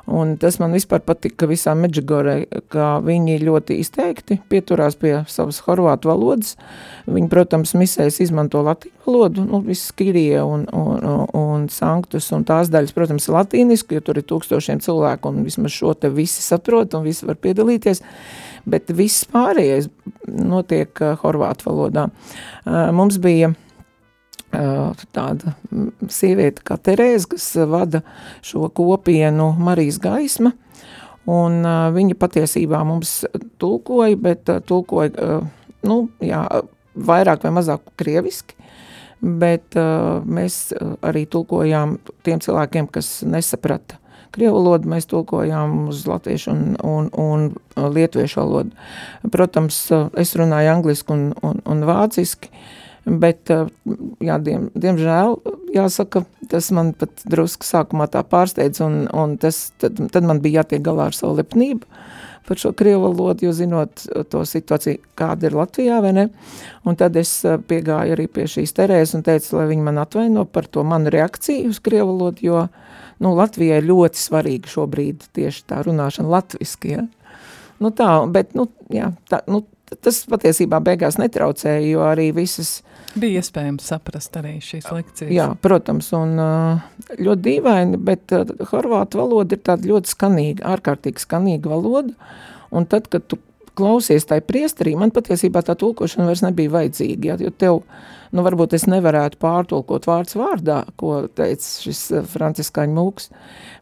Un 0.05 0.35
tas 0.37 0.59
man 0.61 0.75
vispār 0.77 1.01
patika 1.01 1.47
visā 1.49 1.73
Medžigorē, 1.79 2.35
ka 2.69 2.99
viņi 3.01 3.39
ļoti 3.41 3.79
izteikti 3.81 4.37
pieturās 4.53 4.99
pie 5.01 5.15
savas 5.33 5.63
horvātu 5.65 6.11
valodas. 6.11 6.59
Viņi, 7.09 7.31
protams, 7.33 7.73
misēs 7.81 8.21
izmanto 8.21 8.61
latīņu 8.67 9.01
valodu, 9.07 9.47
nu, 9.49 9.63
viss 9.65 9.95
kirija 9.97 10.45
un, 10.45 10.67
un, 10.77 11.25
un 11.41 11.69
sanktus 11.73 12.29
un 12.37 12.45
tās 12.45 12.69
daļas, 12.73 12.93
protams, 12.97 13.31
latīniski, 13.33 13.97
jo 13.97 14.05
tur 14.05 14.21
ir 14.21 14.29
tūkstošiem 14.29 14.85
cilvēku 14.85 15.33
un 15.33 15.41
vismaz 15.49 15.73
šo 15.73 15.97
te 15.97 16.13
visi 16.13 16.45
saprot 16.45 16.99
un 16.99 17.09
visi 17.09 17.25
var 17.25 17.41
piedalīties 17.41 18.05
bet 18.69 18.91
viss 18.97 19.27
pārējais 19.31 19.89
notiek 20.29 20.93
uh, 21.03 21.15
horvātu 21.23 21.69
valodā. 21.69 22.09
Uh, 22.65 22.89
mums 22.97 23.19
bija 23.23 23.53
uh, 23.53 25.05
tāda 25.17 25.55
sieviete 26.13 26.65
kā 26.65 26.79
Terēze, 26.81 27.31
kas 27.35 27.49
vada 27.71 28.05
šo 28.45 28.69
kopienu 28.75 29.53
Marijas 29.59 30.01
gaisma, 30.03 30.55
un 31.31 31.63
viņa 31.65 32.19
patiesībā 32.21 32.83
mums 32.85 33.23
tulkoja, 33.63 34.17
bet 34.21 34.51
tulkoja, 34.69 35.39
nu, 35.89 35.97
jā, 36.21 36.43
vairāk 36.95 37.47
vai 37.47 37.53
mazāk 37.57 37.87
krieviski, 37.97 38.59
bet 39.25 39.73
mēs 40.29 40.59
arī 41.01 41.25
tulkojām 41.33 41.97
tiem 42.29 42.45
cilvēkiem, 42.45 42.91
kas 42.93 43.23
nesaprata 43.25 43.97
Krievu 44.35 44.59
valodu 44.59 44.91
mēs 44.91 45.07
tulkojām 45.11 45.89
uz 45.93 46.05
latviešu 46.11 46.53
un, 46.53 46.63
un, 46.83 47.11
un 47.15 47.93
lietuviešu 47.95 48.41
valodu. 48.41 48.73
Protams, 49.35 49.81
es 50.21 50.35
runāju 50.39 50.73
angliski 50.73 51.15
un, 51.15 51.29
un, 51.47 51.61
un 51.71 51.85
vāciski, 51.87 52.51
bet, 53.05 53.53
jā, 54.25 54.39
diem, 54.43 54.69
diemžēl, 54.75 55.39
jāsaka, 55.77 56.25
tas 56.51 56.71
man 56.75 56.95
pat 56.99 57.25
drusku 57.31 57.69
sākumā 57.69 58.09
tā 58.11 58.25
pārsteidz, 58.27 58.83
un, 58.85 59.05
un 59.13 59.37
tas, 59.41 59.69
tad, 59.83 60.01
tad 60.11 60.27
man 60.27 60.43
bija 60.45 60.63
jātiek 60.63 60.85
galā 60.85 61.11
ar 61.11 61.17
savu 61.17 61.39
lepnību 61.43 61.87
par 62.49 62.61
šo 62.61 62.75
krievu 62.77 63.07
valodu, 63.09 63.47
jo 63.47 63.53
zinot 63.57 64.05
to 64.31 64.45
situāciju, 64.49 65.01
kāda 65.19 65.49
ir 65.49 65.57
Latvijā, 65.57 66.01
vai 66.05 66.13
ne, 66.17 66.29
un 66.85 66.99
tad 67.01 67.17
es 67.17 67.39
piegāju 67.43 68.17
arī 68.17 68.29
pie 68.29 68.45
šīs 68.51 68.77
terēs 68.77 69.15
un 69.17 69.25
teicu, 69.27 69.57
lai 69.59 69.69
viņi 69.73 69.87
man 69.87 70.03
atvaino 70.03 70.45
par 70.45 70.69
to 70.69 70.85
manu 70.85 71.13
reakciju 71.15 71.73
uz 71.73 71.81
krievu 71.85 72.13
valodu, 72.13 72.45
jo 72.45 72.65
uh, 72.67 72.83
nu, 73.23 73.35
Latvijai 73.37 73.83
ļoti 73.85 74.21
svarīga 74.21 74.71
šobrīd 74.71 75.29
tieši 75.37 75.65
tā 75.71 75.83
runāšana 75.87 76.31
latviski, 76.31 76.97
ja? 76.97 77.05
Nu 77.83 77.91
tā, 77.95 78.09
bet, 78.31 78.55
nu, 78.57 78.69
jā, 78.93 79.11
tā, 79.31 79.43
nu, 79.51 79.65
tas 80.03 80.23
patiesībā 80.31 80.81
beigās 80.85 81.19
netraucēja, 81.21 81.85
jo 81.89 82.05
arī 82.07 82.31
visas... 82.37 82.79
Bija 83.15 83.43
iespējams 83.45 83.87
saprast 83.93 84.35
arī 84.41 84.57
šīs 84.65 84.89
lekcijas. 84.91 85.31
Jā, 85.31 85.49
protams, 85.63 86.09
un 86.19 86.35
ļoti 86.41 87.45
dīvaini, 87.45 88.01
bet 88.03 88.35
horvātu 88.73 89.21
valoda 89.23 89.55
ir 89.55 89.63
tāda 89.67 89.91
ļoti 89.93 90.15
skanīga, 90.17 90.67
ārkārtīgi 90.75 91.23
skanīga 91.23 91.71
valoda, 91.71 92.15
un 92.75 92.89
tad, 92.91 93.07
kad 93.13 93.29
tu 93.31 93.39
klausies 93.77 94.27
tai 94.29 94.41
priesterī, 94.45 94.95
man 94.99 95.13
patiesībā 95.15 95.65
tā 95.67 95.77
tulkošana 95.79 96.29
vairs 96.29 96.45
nebija 96.45 96.73
vajadzīga, 96.75 97.33
ja, 97.33 97.37
jo 97.47 97.51
tev, 97.51 97.81
nu 98.35 98.43
varbūt 98.47 98.75
es 98.79 98.87
nevarētu 98.91 99.39
pārtulkot 99.43 100.07
vārds 100.09 100.37
vārdā, 100.39 100.81
ko 101.01 101.25
teica 101.39 101.67
šis 101.85 102.01
eh, 102.15 102.25
franciskāņu 102.31 102.97
mūks, 102.97 103.29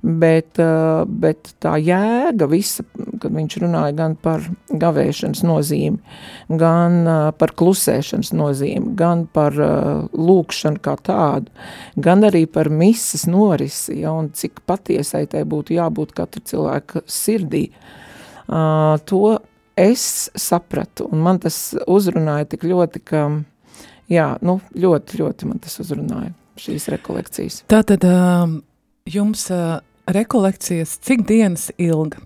bet, 0.02 0.60
eh, 0.62 1.04
bet 1.06 1.52
tā 1.62 1.76
jēga 1.80 2.48
visa, 2.50 2.84
kad 3.22 3.32
viņš 3.36 3.58
runāja 3.64 3.96
gan 4.00 4.16
par 4.20 4.44
gavēšanas 4.68 5.44
nozīmi, 5.46 6.00
gan 6.62 7.00
eh, 7.04 7.22
par 7.38 7.54
klusēšanas 7.62 8.32
nozīmi, 8.36 8.94
gan 8.98 9.26
par 9.32 9.56
lūkšanu 9.56 10.82
kā 10.84 10.96
tādu, 11.04 11.52
gan 12.00 12.28
arī 12.28 12.44
par 12.50 12.72
misas 12.72 13.28
norisi, 13.30 14.00
ja, 14.02 14.12
un 14.16 14.32
cik 14.36 14.64
patiesai 14.68 15.26
tai 15.32 15.46
būtu 15.48 15.76
jābūt 15.78 16.16
katra 16.16 16.44
cilvēka 16.52 17.06
sirdī, 17.08 17.68
Uh, 18.52 18.98
to 19.06 19.38
es 19.76 20.30
sapratu, 20.34 21.08
un 21.12 21.22
man 21.24 21.40
tas 21.42 21.74
uzrunāja 21.86 22.48
tik 22.54 22.66
ļoti, 22.68 23.02
ka, 23.06 23.24
jā, 24.12 24.28
nu, 24.44 24.58
ļoti, 24.74 25.20
ļoti 25.22 25.48
man 25.48 25.62
tas 25.62 25.78
uzrunāja, 25.82 26.32
šīs 26.60 26.90
rekolekcijas. 26.92 27.62
Tātad 27.72 28.04
jums 29.08 29.48
rekolekcijas 30.12 30.98
cik 31.02 31.26
dienas 31.28 31.70
ilga? 31.80 32.20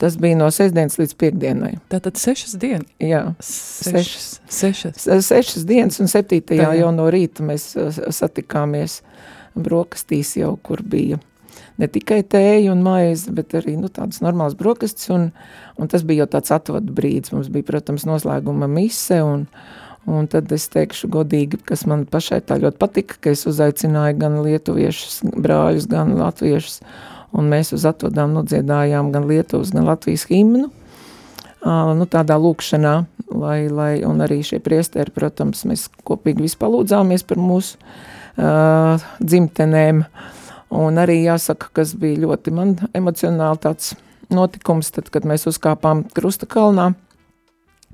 Tas 0.00 0.14
bija 0.16 0.38
no 0.40 0.46
sestdienas 0.48 0.96
līdz 0.96 1.10
piekdienai. 1.20 1.74
Tātad 1.92 2.16
sešas 2.16 2.54
dienas? 2.56 2.88
Jā, 3.04 3.34
sešas. 3.44 4.28
Sešas, 4.48 5.04
sešas 5.26 5.66
dienas 5.68 6.00
un 6.00 6.08
septītajā 6.08 6.70
jau 6.78 6.88
no 6.96 7.10
rīta 7.12 7.44
mēs 7.44 7.74
satikāmies 8.16 9.02
brokastīs 9.52 10.38
jau, 10.40 10.54
kur 10.64 10.80
bija 10.80 11.20
ne 11.80 11.88
tikai 11.88 12.20
tēju 12.28 12.74
un 12.74 12.82
maizi, 12.84 13.32
bet 13.34 13.54
arī 13.58 13.76
nu, 13.80 13.90
tādas 13.92 14.20
normālas 14.24 14.56
brokastis, 14.58 15.08
un, 15.14 15.30
un 15.80 15.90
tas 15.90 16.04
bija 16.06 16.24
jau 16.24 16.32
tāds 16.36 16.52
atvadu 16.54 16.94
brīdis. 16.96 17.32
Mums 17.34 17.50
bija, 17.52 17.66
protams, 17.70 18.06
noslēguma 18.08 18.68
mise, 18.70 19.20
un, 19.24 19.46
un 20.10 20.28
tad 20.30 20.52
es 20.56 20.68
teikšu 20.72 21.10
godīgi, 21.12 21.62
kas 21.68 21.86
man 21.90 22.04
pašai 22.10 22.42
tā 22.46 22.60
ļoti 22.60 22.80
patika, 22.80 23.20
ka 23.24 23.32
es 23.34 23.46
uzaicināju 23.48 24.18
gan 24.20 24.40
lietuviešus 24.44 25.22
brāļus, 25.36 25.88
gan 25.90 26.12
latviešus, 26.20 26.82
un 27.36 27.48
mēs 27.52 27.72
uz 27.76 27.86
atvadām 27.88 28.34
nodziedājām 28.34 29.12
gan 29.14 29.28
Lietuvas, 29.30 29.70
gan 29.74 29.86
Latvijas 29.86 30.26
himnu, 30.28 30.66
uh, 30.66 31.92
nu, 31.96 32.08
tādā 32.10 32.36
lūkšanā, 32.42 32.96
lai, 33.30 33.60
lai, 33.70 33.92
arī 34.26 34.40
šie 34.46 34.58
priesteri, 34.64 35.14
protams, 35.14 35.62
mēs 35.70 35.86
kopīgi 36.04 36.48
vispalūdzāmies 36.48 37.24
par 37.28 37.38
mūsu 37.38 37.78
uh, 37.78 38.98
dzimtenēm, 39.22 40.02
uh, 40.02 40.39
Un 40.70 41.00
arī 41.02 41.18
jāsaka, 41.24 41.70
kas 41.74 41.96
bija 41.98 42.22
ļoti 42.26 42.52
man 42.54 42.76
emocionāli 42.94 43.58
tāds 43.64 43.94
notikums, 44.30 44.92
tad, 44.94 45.10
kad 45.10 45.26
mēs 45.26 45.48
uzkāpām 45.50 46.04
Krusta 46.14 46.46
kalnā, 46.50 46.92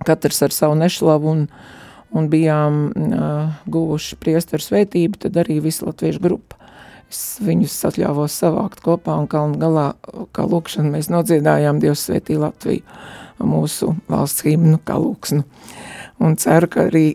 katrs 0.04 0.42
ar 0.44 0.52
savu 0.52 0.76
nešlavu 0.76 1.30
un, 1.32 1.46
un 2.12 2.28
bijām 2.32 2.82
uh, 2.90 3.56
guvuši 3.72 4.18
priesteru 4.20 4.64
svētību, 4.64 5.22
tad 5.24 5.40
arī 5.40 5.62
visa 5.64 5.88
latviešu 5.88 6.20
grupa. 6.26 6.60
Es 7.06 7.38
viņus 7.40 7.78
atļāvos 7.86 8.34
savākt 8.34 8.82
kopā 8.84 9.14
un 9.22 9.28
kalnu 9.30 9.60
galā, 9.62 9.86
kā 10.34 10.44
lūkšanu, 10.44 10.90
mēs 10.96 11.08
nodziedājām 11.12 11.78
Dievs 11.80 12.02
svētī 12.08 12.36
Latviju, 12.40 12.82
mūsu 13.46 13.92
valsts 14.10 14.42
himnu 14.44 14.80
kā 14.84 14.98
lūksnu. 15.00 15.46
Un 16.26 16.34
ceru, 16.40 16.68
ka 16.72 16.88
arī 16.88 17.12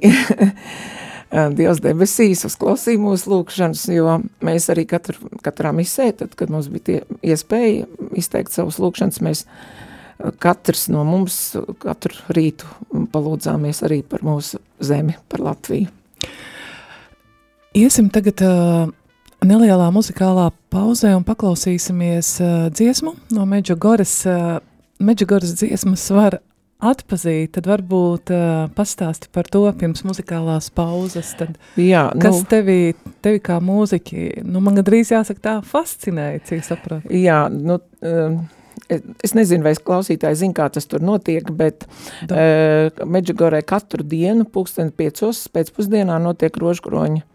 Dievs 1.31 1.79
debesīs 1.79 2.43
uzklausīja 2.43 2.99
mūsu 2.99 3.31
lūkšanas, 3.31 3.85
jo 3.95 4.17
mēs 4.43 4.65
arī 4.73 4.83
katru, 4.89 5.29
katrā 5.45 5.71
misē, 5.75 6.09
tad, 6.19 6.33
kad 6.35 6.51
mums 6.51 6.67
bija 6.71 6.83
tie 6.89 6.97
iespēja 7.31 7.85
izteikt 8.19 8.51
savus 8.51 8.81
lūkšanas, 8.83 9.21
mēs 9.23 9.45
katrs 10.43 10.89
no 10.91 11.05
mums 11.07 11.37
katru 11.81 12.35
rītu 12.35 12.67
palūdzāmies 13.13 13.79
arī 13.87 14.01
par 14.03 14.25
mūsu 14.27 14.59
zemi, 14.83 15.15
par 15.31 15.45
Latviju. 15.47 15.87
Iesim 17.79 18.09
tagad 18.11 18.43
uh, 18.43 18.89
nelielā 19.47 19.87
muzikālā 19.95 20.49
pauzē 20.73 21.13
un 21.15 21.23
paklausīsimies 21.23 22.35
uh, 22.43 22.67
dziesmu 22.75 23.15
no 23.31 23.47
Meģogoras. 23.47 24.15
Uh, 24.27 24.57
Meģogoras 24.99 25.55
dziesmas 25.61 26.03
var 26.11 26.41
atpazīt, 26.81 27.53
tad 27.57 27.67
varbūt 27.69 28.31
uh, 28.33 28.69
pastāsti 28.75 29.29
par 29.33 29.49
to 29.51 29.63
pirms 29.77 30.03
muzikālās 30.07 30.71
pauzes. 30.73 31.33
Tad, 31.39 31.59
Jā, 31.79 32.07
kas 32.21 32.41
nu, 32.41 32.47
tevi, 32.51 32.79
tevi 33.25 33.41
kā 33.43 33.59
mūziķi, 33.63 34.43
nu 34.47 34.63
man 34.65 34.79
gandrīz 34.79 35.13
jāsaka 35.13 35.45
tā, 35.45 35.55
fascinēja, 35.65 36.41
cik 36.49 36.65
sapratu? 36.67 37.13
Jā, 37.13 37.43
nu, 37.53 37.77
uh, 38.01 38.39
es 38.91 39.35
nezinu, 39.37 39.65
vai 39.67 39.75
klausītāji 39.77 40.41
zinu, 40.43 40.57
kā 40.57 40.67
tas 40.73 40.89
tur 40.89 41.03
notiek, 41.05 41.47
bet 41.55 41.85
uh, 41.87 43.03
Medžigorē 43.05 43.61
katru 43.67 44.05
dienu, 44.07 44.47
pulksteni 44.49 44.93
piecos 44.95 45.45
pēcpusdienā 45.53 46.17
notiek 46.23 46.57
rožkroņa 46.61 47.27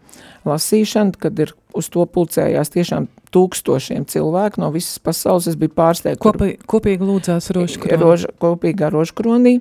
lasīšana, 0.47 1.17
kad 1.19 1.39
ir 1.39 1.53
uz 1.77 1.89
to 1.93 2.05
pulcējās 2.09 2.71
tiešām 2.73 3.07
tūkstošiem 3.33 4.05
cilvēku 4.09 4.61
no 4.61 4.69
visas 4.73 4.99
pasaules. 5.03 5.49
Es 5.51 5.57
biju 5.59 5.73
pārsteigts. 5.77 6.21
Kopī, 6.23 6.53
kopīgi 6.69 7.05
lūdzās 7.05 7.49
rožkronī. 7.55 7.99
Rož, 8.01 8.25
kopīgā 8.41 8.89
rožkronī. 8.93 9.57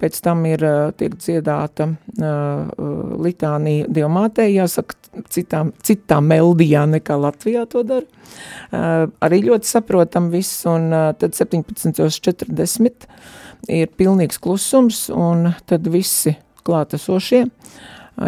Pēc 0.00 0.18
tam 0.24 0.42
ir 0.50 0.64
tiek 0.98 1.14
dziedāta 1.14 1.92
litānija 3.22 3.86
dievmātē, 3.86 4.48
jāsaka, 4.50 4.98
citām, 5.30 5.70
citām 5.86 6.26
meldijā 6.32 6.82
nekā 6.90 7.18
Latvijā 7.22 7.64
to 7.70 7.84
dara. 7.86 8.06
Arī 9.22 9.42
ļoti 9.46 9.70
saprotam 9.70 10.32
viss, 10.34 10.64
un 10.66 10.90
tad 11.20 11.38
17.40 11.38 13.08
ir 13.70 13.92
pilnīgs 13.94 14.42
klusums, 14.42 15.06
un 15.14 15.52
tad 15.70 15.86
visi 15.92 16.34
klātesošie 16.66 17.46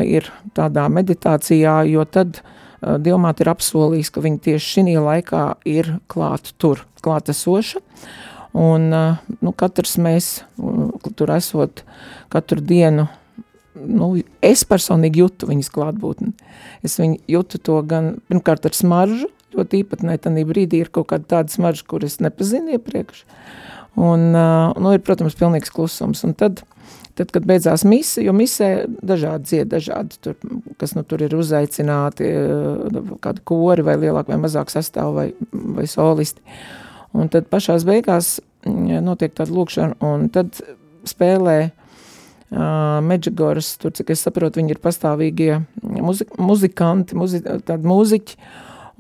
ir 0.05 0.31
tādā 0.57 0.89
meditācijā, 0.93 1.83
jo 1.91 2.05
tad 2.05 2.43
Dievmāte 2.85 3.45
ir 3.45 3.49
apsolījis, 3.49 4.11
ka 4.13 4.23
viņa 4.25 4.41
tieši 4.45 4.71
šī 4.75 4.97
laikā 5.01 5.45
ir 5.69 5.95
klāt 6.11 6.53
tur, 6.61 6.83
klātesoša. 7.05 7.81
Un 8.55 8.91
nu, 8.93 9.53
katrs 9.57 9.97
mēs 9.99 10.45
tur 11.19 11.33
esot 11.35 11.83
katru 12.31 12.63
dienu, 12.63 13.09
nu, 13.75 14.11
es 14.45 14.63
personīgi 14.69 15.25
jūtu 15.25 15.49
viņas 15.51 15.73
klātbūtni. 15.75 16.35
Es 16.87 16.99
viņu 17.01 17.19
jūtu 17.31 17.63
to 17.67 17.81
gan, 17.89 18.19
pirmkārt 18.29 18.69
ar 18.69 18.77
smaržu, 18.77 19.31
ļoti 19.55 19.83
īpatnē 19.83 20.19
tanī 20.23 20.45
brīdī 20.47 20.85
ir 20.85 20.93
kaut 20.95 21.09
kāda 21.11 21.39
tāda 21.39 21.55
smarža, 21.55 21.87
kur 21.89 22.05
es 22.07 22.21
nepazinu 22.23 22.77
iepriekš. 22.77 23.25
Un, 23.95 24.31
nu, 24.35 24.93
ir, 24.95 25.03
protams, 25.07 25.37
pilnīgs 25.39 25.73
klusums. 25.75 26.25
Un 26.27 26.35
tad 26.39 26.65
Tad, 27.15 27.31
kad 27.31 27.45
beidzās 27.47 27.85
mise, 27.87 28.25
jo 28.27 28.33
misē 28.35 28.89
dažādi 29.07 29.47
dzied, 29.47 29.69
dažādi, 29.71 30.17
tur, 30.25 30.35
kas 30.81 30.97
nu 30.97 31.05
tur 31.07 31.23
ir 31.23 31.37
uzaicināti, 31.39 32.27
eh, 32.27 33.13
kādi 33.23 33.45
kori 33.47 33.85
vai 33.87 33.95
lielāk 34.03 34.33
vai 34.33 34.41
mazāk 34.43 34.73
sastāv 34.73 35.15
vai, 35.15 35.29
vai 35.53 35.87
solisti. 35.87 36.43
Un 37.15 37.31
tad 37.31 37.47
pašās 37.47 37.87
beigās 37.87 38.41
mm, 38.67 38.99
notiek 39.07 39.35
tāda 39.39 39.55
lūkšana, 39.55 40.01
un 40.03 40.27
tad 40.35 40.59
spēlē 41.07 41.59
uh, 41.69 42.99
Medžigoras, 43.07 43.77
tur, 43.79 43.93
cik 43.95 44.11
es 44.11 44.25
saprotu, 44.25 44.59
viņi 44.59 44.75
ir 44.75 44.81
pastāvīgie 44.83 45.61
muzi 45.83 46.27
muzikanti, 46.39 47.15
muzi 47.19 47.45
tādi 47.45 47.87
mūziķi, 47.87 48.39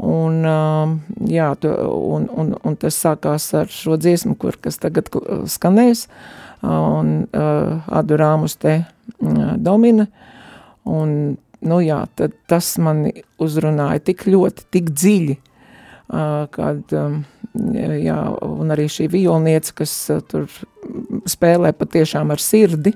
un, 0.02 0.40
uh, 0.42 0.94
jā, 1.30 1.50
un, 1.64 2.26
un, 2.30 2.54
un 2.64 2.76
tas 2.80 2.96
sākās 2.98 3.46
ar 3.54 3.70
šo 3.70 3.98
dziesmu, 4.00 4.34
kur, 4.40 4.58
kas 4.60 4.80
tagad 4.82 5.10
skanēs, 5.50 6.06
uh, 6.08 6.34
un 6.64 7.14
uh, 7.28 7.84
adorāmus 7.94 8.58
te 8.60 8.80
uh, 8.82 9.54
domina, 9.56 10.08
un, 10.84 11.36
nu 11.64 11.80
jā, 11.84 12.02
tad 12.18 12.34
tas 12.50 12.74
mani 12.82 13.14
uzrunāja 13.40 14.02
tik 14.10 14.26
ļoti, 14.28 14.68
tik 14.74 14.90
dziļi, 14.92 15.36
kad, 16.52 16.92
um, 16.92 17.22
jā, 17.72 18.18
un 18.44 18.72
arī 18.74 18.84
šī 18.92 19.06
violniece, 19.08 19.72
kas 19.78 19.94
tur 20.28 20.44
spēlē 21.24 21.72
patiešām 21.72 22.34
ar 22.34 22.42
sirdi, 22.44 22.92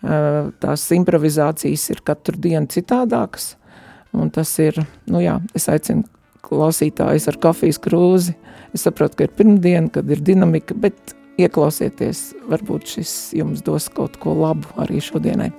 tās 0.00 0.86
improvizācijas 0.96 1.84
ir 1.92 2.00
katru 2.08 2.40
dienu 2.40 2.72
citādākas, 2.72 3.52
un 4.12 4.30
tas 4.30 4.50
ir, 4.62 4.78
nu 5.10 5.22
jā, 5.22 5.38
es 5.56 5.68
aicinu 5.72 6.04
klausītājus 6.42 7.28
ar 7.30 7.38
kafijas 7.42 7.80
krūzi, 7.82 8.36
es 8.74 8.84
saprotu, 8.86 9.18
ka 9.18 9.26
ir 9.28 9.34
pirmdiena, 9.38 9.88
kad 9.92 10.08
ir 10.10 10.22
dinamika, 10.24 10.76
bet 10.78 11.14
ieklausieties, 11.40 12.32
varbūt 12.50 12.96
šis 12.96 13.12
jums 13.38 13.62
dos 13.64 13.88
kaut 13.92 14.18
ko 14.20 14.34
labu 14.36 14.68
arī 14.82 15.00
šodienai. 15.02 15.52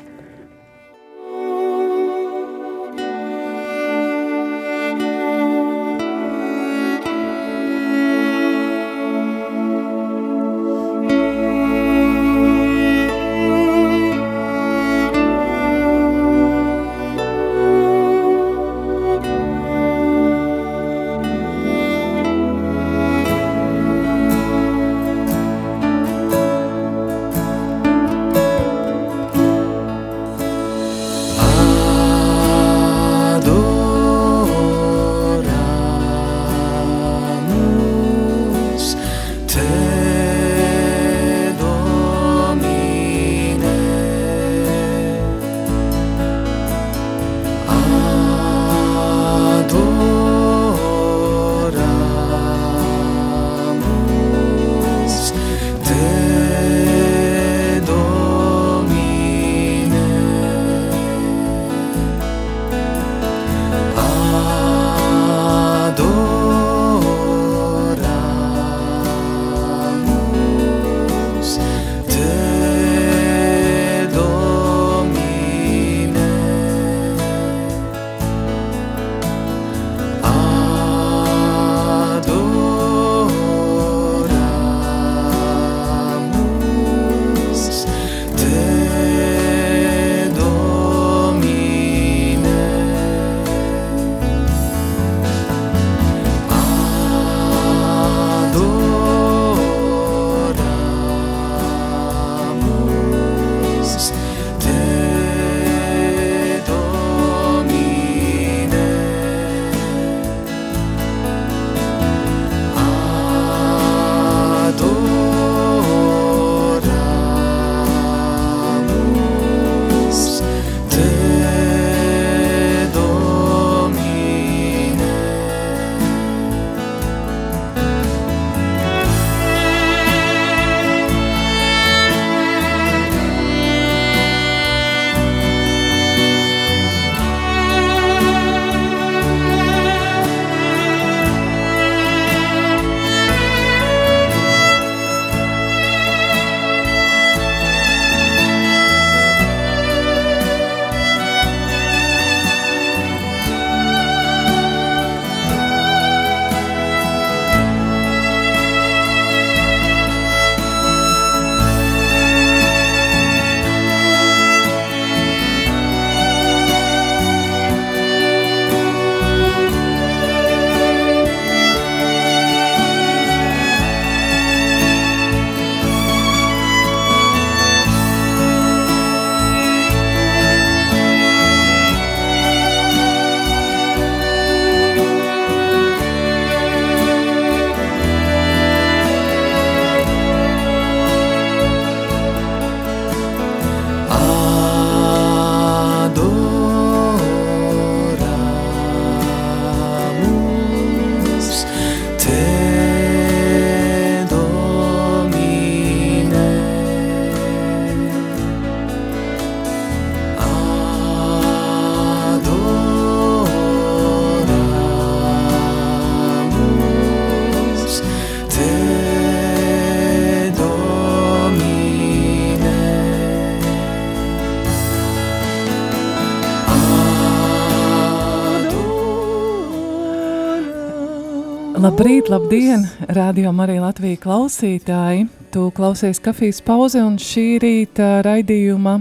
Labrīt, 231.83 232.29
labdien, 232.31 232.85
radio 233.11 233.51
Marija 233.51 233.81
Latvija 233.83 234.15
klausītāji. 234.24 235.25
Tu 235.51 235.65
klausies 235.75 236.22
kafijas 236.24 236.61
pauze 236.63 237.01
un 237.03 237.17
šī 237.19 237.57
rīta 237.59 238.22
raidījuma 238.24 238.93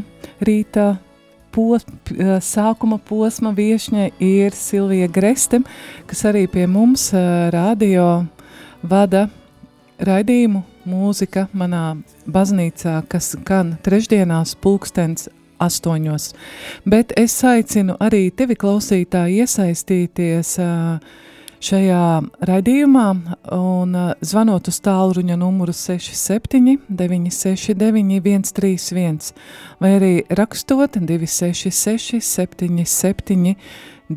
rīta 0.43 0.89
pos, 1.55 1.87
sākuma 2.43 2.99
posma 2.99 3.55
viešņa 3.55 4.09
ir 4.19 4.59
Silvija 4.59 5.07
Greste, 5.15 5.63
kas 6.11 6.27
arī 6.27 6.49
pie 6.51 6.67
mums 6.67 7.07
radio 7.55 8.25
vada 8.83 9.29
raidījumu 10.03 10.67
mūzika 10.83 11.47
manā 11.55 11.87
baznīcā, 12.27 13.05
kas 13.07 13.37
gan 13.47 13.77
trešdienās 13.87 14.59
pulkstens 14.59 15.31
astoņos. 15.63 16.33
Bet 16.83 17.15
es 17.15 17.39
aicinu 17.47 17.95
arī 18.03 18.33
tevi 18.35 18.59
klausītāji 18.59 19.45
iesaistīties 19.47 20.59
uh, 20.59 21.21
šajā 21.63 22.03
raidījumā 22.49 23.07
un 23.55 23.95
uh, 23.97 24.13
zvanot 24.25 24.69
uz 24.71 24.79
tālruņa 24.83 25.37
numuru 25.39 25.75
67 25.77 26.79
969 26.89 28.51
131 28.53 29.33
vai 29.83 29.93
arī 29.99 30.13
rakstot 30.31 30.99
266 30.99 32.21
77 32.23 33.55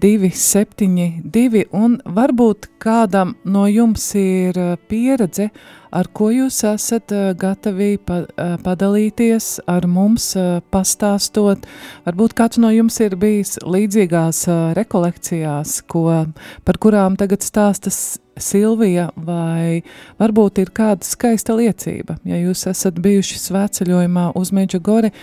272 0.02 1.66
un 1.76 1.98
varbūt 2.18 2.70
kādam 2.82 3.36
no 3.46 3.66
jums 3.70 4.08
ir 4.20 4.58
uh, 4.60 4.74
pieredze 4.90 5.50
ar 5.96 6.10
ko 6.16 6.28
jūs 6.34 6.58
esat 6.68 7.14
uh, 7.16 7.30
gatavi 7.40 7.94
uh, 7.98 8.26
padalīties 8.66 9.62
ar 9.72 9.88
mums, 9.88 10.34
pastāstot. 10.74 11.66
Varbūt 12.08 12.36
kāds 12.38 12.60
no 12.62 12.72
jums 12.74 13.00
ir 13.04 13.16
bijis 13.20 13.56
līdzīgās 13.64 14.46
rekolekcijās, 14.78 15.80
ko, 15.92 16.26
par 16.66 16.80
kurām 16.82 17.16
tagad 17.20 17.46
stāstas 17.46 18.18
Silvija, 18.36 19.10
vai 19.16 19.82
varbūt 20.20 20.60
ir 20.60 20.72
kāda 20.76 21.08
skaista 21.08 21.56
liecība. 21.56 22.18
Ja 22.28 22.40
jūs 22.42 22.66
esat 22.68 23.00
bijuši 23.00 23.40
svētceļojumā 23.40 24.34
uz 24.36 24.52
Meģagori, 24.56 25.14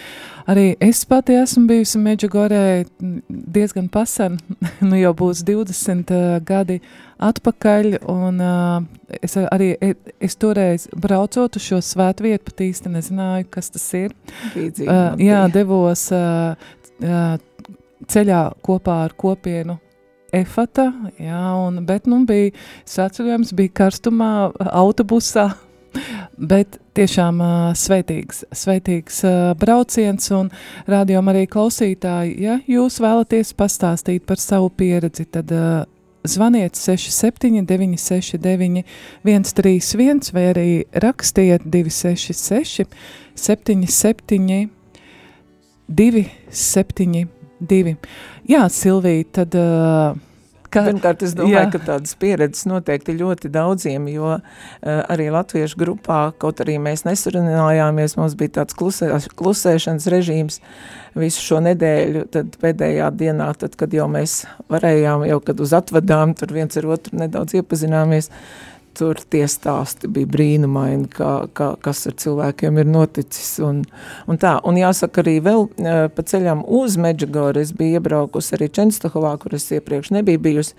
arī 0.49 0.73
es 0.83 1.05
pati 1.09 1.37
esmu 1.39 1.67
bijusi 1.71 2.01
Meģagorē 2.03 2.65
diezgan 3.29 3.89
pasen, 3.93 4.39
nu 4.89 4.99
jau 5.01 5.13
būs 5.19 5.45
20 5.47 6.13
uh, 6.13 6.37
gadi 6.47 6.81
atpakaļ, 7.23 7.99
un 8.11 8.43
uh, 8.43 9.19
es 9.23 9.37
arī, 9.43 9.73
es 10.23 10.37
toreiz 10.41 10.89
braucot 10.97 11.59
uz 11.59 11.69
šo 11.69 11.79
svētvietu, 11.85 12.45
pat 12.51 12.65
īsti 12.67 12.93
nezināju, 12.97 13.49
kas 13.53 13.71
tas 13.75 13.87
ir. 13.99 14.17
Līdzīgi, 14.57 14.89
uh, 14.91 15.15
jā, 15.23 15.45
devos 15.55 16.09
uh, 16.17 16.59
uh, 17.05 17.35
ceļā 18.11 18.43
kopā 18.65 19.03
ar 19.07 19.17
kopienu 19.19 19.79
efata, 20.33 20.89
jā, 21.21 21.43
un, 21.61 21.83
bet, 21.87 22.09
nu, 22.11 22.23
bija 22.29 22.53
saceļojums, 22.89 23.53
bija 23.57 23.77
karstumā, 23.83 24.33
autobusā, 24.73 25.51
bet 26.53 26.82
tiešām 26.97 27.41
uh, 27.43 27.53
sveitīgs, 27.79 28.43
sveitīgs 28.57 29.23
uh, 29.27 29.53
brauciens, 29.59 30.29
un 30.37 30.51
rādījām 30.91 31.31
arī 31.33 31.47
klausītāji, 31.51 32.37
ja 32.45 32.59
jūs 32.71 33.01
vēlaties 33.03 33.55
pastāstīt 33.59 34.27
par 34.29 34.41
savu 34.43 34.71
pieredzi, 34.77 35.27
tad 35.33 35.53
uh, 35.57 35.85
zvaniet 36.29 36.77
67 36.79 37.67
969 37.67 38.85
131 39.25 40.33
vai 40.37 40.45
arī 40.53 40.69
rakstiet 41.05 41.65
266 41.67 42.87
77 43.35 44.69
272 45.89 47.29
divi. 47.63 47.97
Jā, 48.51 48.67
Silvija, 48.73 49.25
tad... 49.41 49.59
Uh, 49.59 50.29
Ka, 50.73 50.87
Pirmkārt, 50.89 51.23
es 51.27 51.35
domāju, 51.37 51.59
jā. 51.59 51.67
ka 51.75 51.81
tādas 51.85 52.15
pieredzes 52.17 52.65
noteikti 52.71 53.15
ļoti 53.19 53.51
daudziem, 53.53 54.07
jo 54.09 54.31
uh, 54.39 54.41
arī 55.13 55.29
latviešu 55.35 55.77
grupā, 55.83 56.23
kaut 56.41 56.63
arī 56.65 56.79
mēs 56.81 57.05
nesarunājāmies, 57.05 58.17
mums 58.17 58.37
bija 58.41 58.57
tāds 58.63 58.77
klusē, 58.79 59.11
klusēšanas 59.37 60.09
režīms 60.15 60.61
visu 61.19 61.45
šo 61.45 61.61
nedēļu, 61.67 62.25
tad 62.33 62.57
pēdējā 62.63 63.13
dienā, 63.21 63.51
tad, 63.61 63.77
kad 63.77 63.93
jau 63.93 64.09
mēs 64.09 64.43
varējām, 64.73 65.27
jau 65.29 65.41
kad 65.45 65.61
uz 65.61 65.77
atvadām, 65.77 66.33
tur 66.41 66.57
viens 66.57 66.81
ar 66.81 66.89
otru 66.97 67.21
nedaudz 67.21 67.61
iepazināmies, 67.61 68.33
uh, 68.33 68.72
tur 68.99 69.21
tie 69.33 69.45
stāsti 69.51 70.09
bija 70.13 70.29
brīnumaini, 70.33 71.09
kā, 71.13 71.33
kā, 71.57 71.73
kas 71.83 72.05
ar 72.11 72.17
cilvēkiem 72.21 72.81
ir 72.83 72.91
noticis. 72.91 73.55
Un, 73.65 73.83
un, 74.27 74.41
tā. 74.41 74.55
un 74.69 74.79
jāsaka 74.81 75.23
arī 75.25 75.39
vēl 75.45 75.67
pa 76.15 76.25
ceļam 76.29 76.65
uz 76.67 76.99
Medžagoru, 77.01 77.63
es 77.63 77.73
biju 77.77 78.01
iebraukusi 78.01 78.57
arī 78.59 78.69
Čenstohovā, 78.79 79.35
kur 79.43 79.57
es 79.59 79.69
iepriekš 79.73 80.13
nebiju 80.17 80.43
bijusi, 80.43 80.77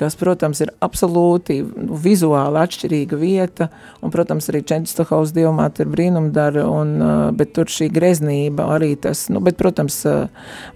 kas, 0.00 0.16
protams, 0.18 0.62
ir 0.64 0.72
absolūti 0.84 1.60
vizuāli 2.04 2.62
atšķirīga 2.62 3.18
vieta, 3.20 3.70
un, 4.02 4.14
protams, 4.14 4.50
arī 4.52 4.62
Čenstohovs 4.68 5.34
dievmāte 5.36 5.84
ir 5.84 5.92
brīnumdara, 5.92 6.64
un, 6.68 6.96
bet 7.38 7.54
tur 7.58 7.70
šī 7.72 7.90
greznība 7.94 8.70
arī 8.78 8.94
tas, 9.00 9.26
nu, 9.32 9.42
bet, 9.44 9.58
protams, 9.60 10.02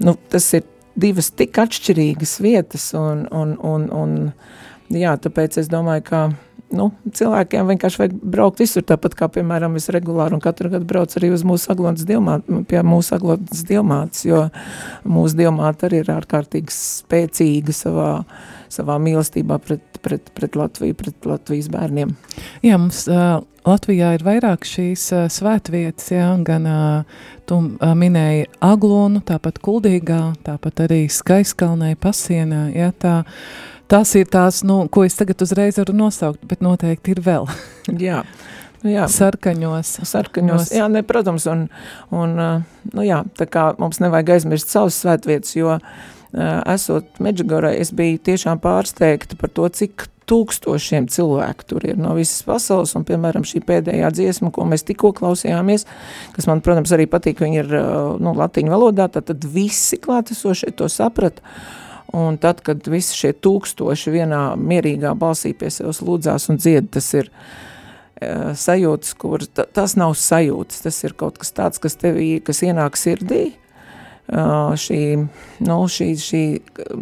nu, 0.02 0.16
tas 0.32 0.52
ir 0.58 0.68
divas 0.98 1.30
tik 1.36 1.56
atšķirīgas 1.62 2.36
vietas, 2.44 2.90
un, 2.98 3.24
un, 3.32 3.54
un, 3.64 3.88
un 3.96 4.16
jā, 4.92 5.14
tāpēc 5.24 5.58
es 5.62 5.70
domāju, 5.72 6.04
ka 6.08 6.22
nu, 6.76 6.88
cilvēkiem 7.16 7.68
vienkārši 7.72 8.00
vajag 8.00 8.16
braukt 8.35 8.62
visur, 8.62 8.85
tāpat 8.87 9.14
kā, 9.18 9.28
piemēram, 9.32 9.76
es 9.78 9.90
regulāri 9.92 10.37
un 10.37 10.42
katru 10.42 10.70
gadu 10.72 10.88
braucu 10.88 11.18
arī 11.20 11.32
uz 11.35 11.44
mūsu 11.46 11.72
aglotas 11.74 12.06
dievmātes, 12.08 12.64
pie 12.70 12.82
mūsu 12.87 13.16
aglotas 13.16 13.64
dievmātes, 13.68 14.24
jo 14.28 14.46
mūsu 15.08 15.38
dievmāte 15.42 15.88
arī 15.88 16.02
ir 16.02 16.12
ārkārtīgi 16.14 16.74
spēcīga 16.74 17.76
savā, 17.76 18.11
savā 18.72 18.98
mīlestībā 19.02 19.61
pret, 19.62 19.85
pret, 20.04 20.32
pret 20.37 20.58
Latviju, 20.58 20.98
pret 20.98 21.28
Latvijas 21.28 21.70
bērniem. 21.72 22.14
Jā, 22.64 22.78
mums 22.80 23.04
uh, 23.11 23.42
Latvijā 23.68 24.14
ir 24.16 24.24
vairāk 24.26 24.66
šīs 24.66 25.08
uh, 25.14 25.26
svētvietas, 25.32 26.08
jā, 26.14 26.30
gan 26.46 26.66
uh, 26.68 27.20
tu 27.48 27.61
uh, 27.61 27.92
minēji 27.98 28.48
Aglonu, 28.64 29.22
tāpat 29.28 29.61
Kuldīgā, 29.62 30.22
tāpat 30.46 30.87
arī 30.88 31.04
Skaiskalnē, 31.12 31.94
Pasienā, 32.00 32.66
jā, 32.74 32.90
tā, 32.98 33.20
uh, 33.22 33.71
Tas 33.92 34.14
ir 34.16 34.28
tās, 34.33 34.62
nu, 34.64 34.87
ko 34.88 35.02
es 35.05 35.18
tagad 35.18 35.42
uzreiz 35.44 35.76
varu 35.76 35.92
nosaukt, 35.92 36.40
bet 36.48 36.62
noteikti 36.64 37.12
ir 37.12 37.18
vēl. 37.26 37.48
jā. 38.09 38.22
Nu, 38.81 38.88
jā. 38.88 39.05
Sarkaņos. 39.12 39.98
Sarkaņos, 40.09 40.70
jā, 40.72 40.87
ne, 40.90 41.02
protams, 41.07 41.44
un, 41.52 41.66
un 42.16 42.33
nu 42.40 43.05
jā, 43.05 43.20
tā 43.38 43.46
kā 43.46 43.68
mums 43.78 44.00
nevajag 44.02 44.38
aizmirst 44.38 44.72
savas 44.72 44.96
svētvietas, 45.02 45.52
jo 45.59 45.76
esot 46.33 47.20
Medžagorai, 47.22 47.74
es 47.83 47.92
biju 47.94 48.16
tiešām 48.31 48.62
pārsteigta 48.64 49.37
par 49.38 49.52
to, 49.52 49.68
cik 49.68 50.07
tūkstošiem 50.33 51.11
cilvēku 51.12 51.66
tur 51.68 51.85
ir 51.85 52.00
no 52.00 52.14
visas 52.16 52.40
pasaules, 52.46 52.94
un, 52.96 53.05
piemēram, 53.05 53.44
šī 53.46 53.61
pēdējā 53.68 54.09
dziesma, 54.16 54.52
ko 54.55 54.64
mēs 54.70 54.87
tikko 54.88 55.12
klausījāmies, 55.18 55.85
kas 56.33 56.48
man, 56.48 56.64
protams, 56.64 56.94
arī 56.96 57.05
patīk, 57.11 57.44
viņi 57.44 57.61
ir, 57.61 57.76
nu, 58.24 58.33
latiņu 58.40 58.72
valodā, 58.72 59.11
tad, 59.12 59.28
tad 59.28 59.44
visi 59.44 60.00
klātesošie 60.00 60.72
to 60.78 60.88
saprata, 60.88 61.44
Un 62.12 62.37
tad, 62.37 62.61
kad 62.61 62.85
visi 62.92 63.16
šie 63.16 63.33
tūkstoši 63.40 64.12
vienā 64.12 64.42
mierīgā 64.61 65.14
balsī 65.16 65.55
pie 65.57 65.70
sevis 65.72 66.03
lūdzās 66.05 66.51
un 66.53 66.59
dzied, 66.61 66.90
tas 66.92 67.07
ir 67.16 67.31
uh, 67.33 68.53
sajūtas, 68.53 69.14
kur 69.16 69.44
tas 69.48 69.94
nav 69.96 70.12
sajūtas, 70.20 70.83
tas 70.85 70.98
ir 71.09 71.16
kaut 71.16 71.40
kas 71.40 71.55
tāds, 71.57 71.81
kas 71.81 71.96
tevī, 71.96 72.35
kas 72.44 72.61
ienāk 72.66 72.98
sirdī, 73.01 73.46
uh, 74.29 74.75
šī, 74.77 75.01
nu, 75.64 75.79
šī, 75.88 76.09
šī 76.20 76.42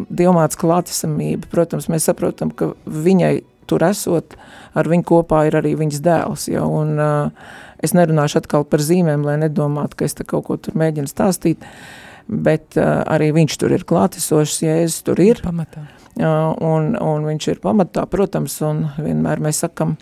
dievmāts 0.07 0.59
klātesamība, 0.61 1.49
protams, 1.51 1.89
mēs 1.91 2.07
saprotam, 2.07 2.53
ka 2.55 2.71
viņai 2.87 3.41
tur 3.67 3.83
esot, 3.87 4.37
ar 4.79 4.87
viņu 4.87 5.09
kopā 5.11 5.43
ir 5.49 5.59
arī 5.59 5.73
viņas 5.79 6.05
dēls, 6.07 6.47
ja, 6.53 6.63
un 6.63 6.95
uh, 7.03 7.51
es 7.83 7.91
nerunāšu 7.97 8.39
atkal 8.39 8.63
par 8.63 8.79
zīmēm, 8.79 9.27
lai 9.27 9.35
nedomātu, 9.43 9.99
ka 9.99 10.07
es 10.07 10.15
te 10.15 10.23
kaut 10.23 10.47
ko 10.47 10.55
tur 10.55 10.79
mēģinu 10.79 11.11
stāstīt, 11.11 11.67
uh, 11.67 12.00
bet 12.31 12.77
uh, 12.79 13.01
arī 13.11 13.31
viņš 13.35 13.57
tur 13.59 13.73
ir 13.75 13.83
klātesošs, 13.87 14.61
Jēzus 14.63 15.03
tur 15.07 15.19
ir. 15.23 15.41
Pamatā. 15.43 15.83
Uh, 16.11 16.51
un, 16.59 16.89
un 16.99 17.23
viņš 17.23 17.45
ir 17.53 17.59
pamatā, 17.63 18.03
protams, 18.11 18.57
un 18.67 18.81
vienmēr 18.99 19.39
mēs 19.43 19.61
sakam, 19.63 19.93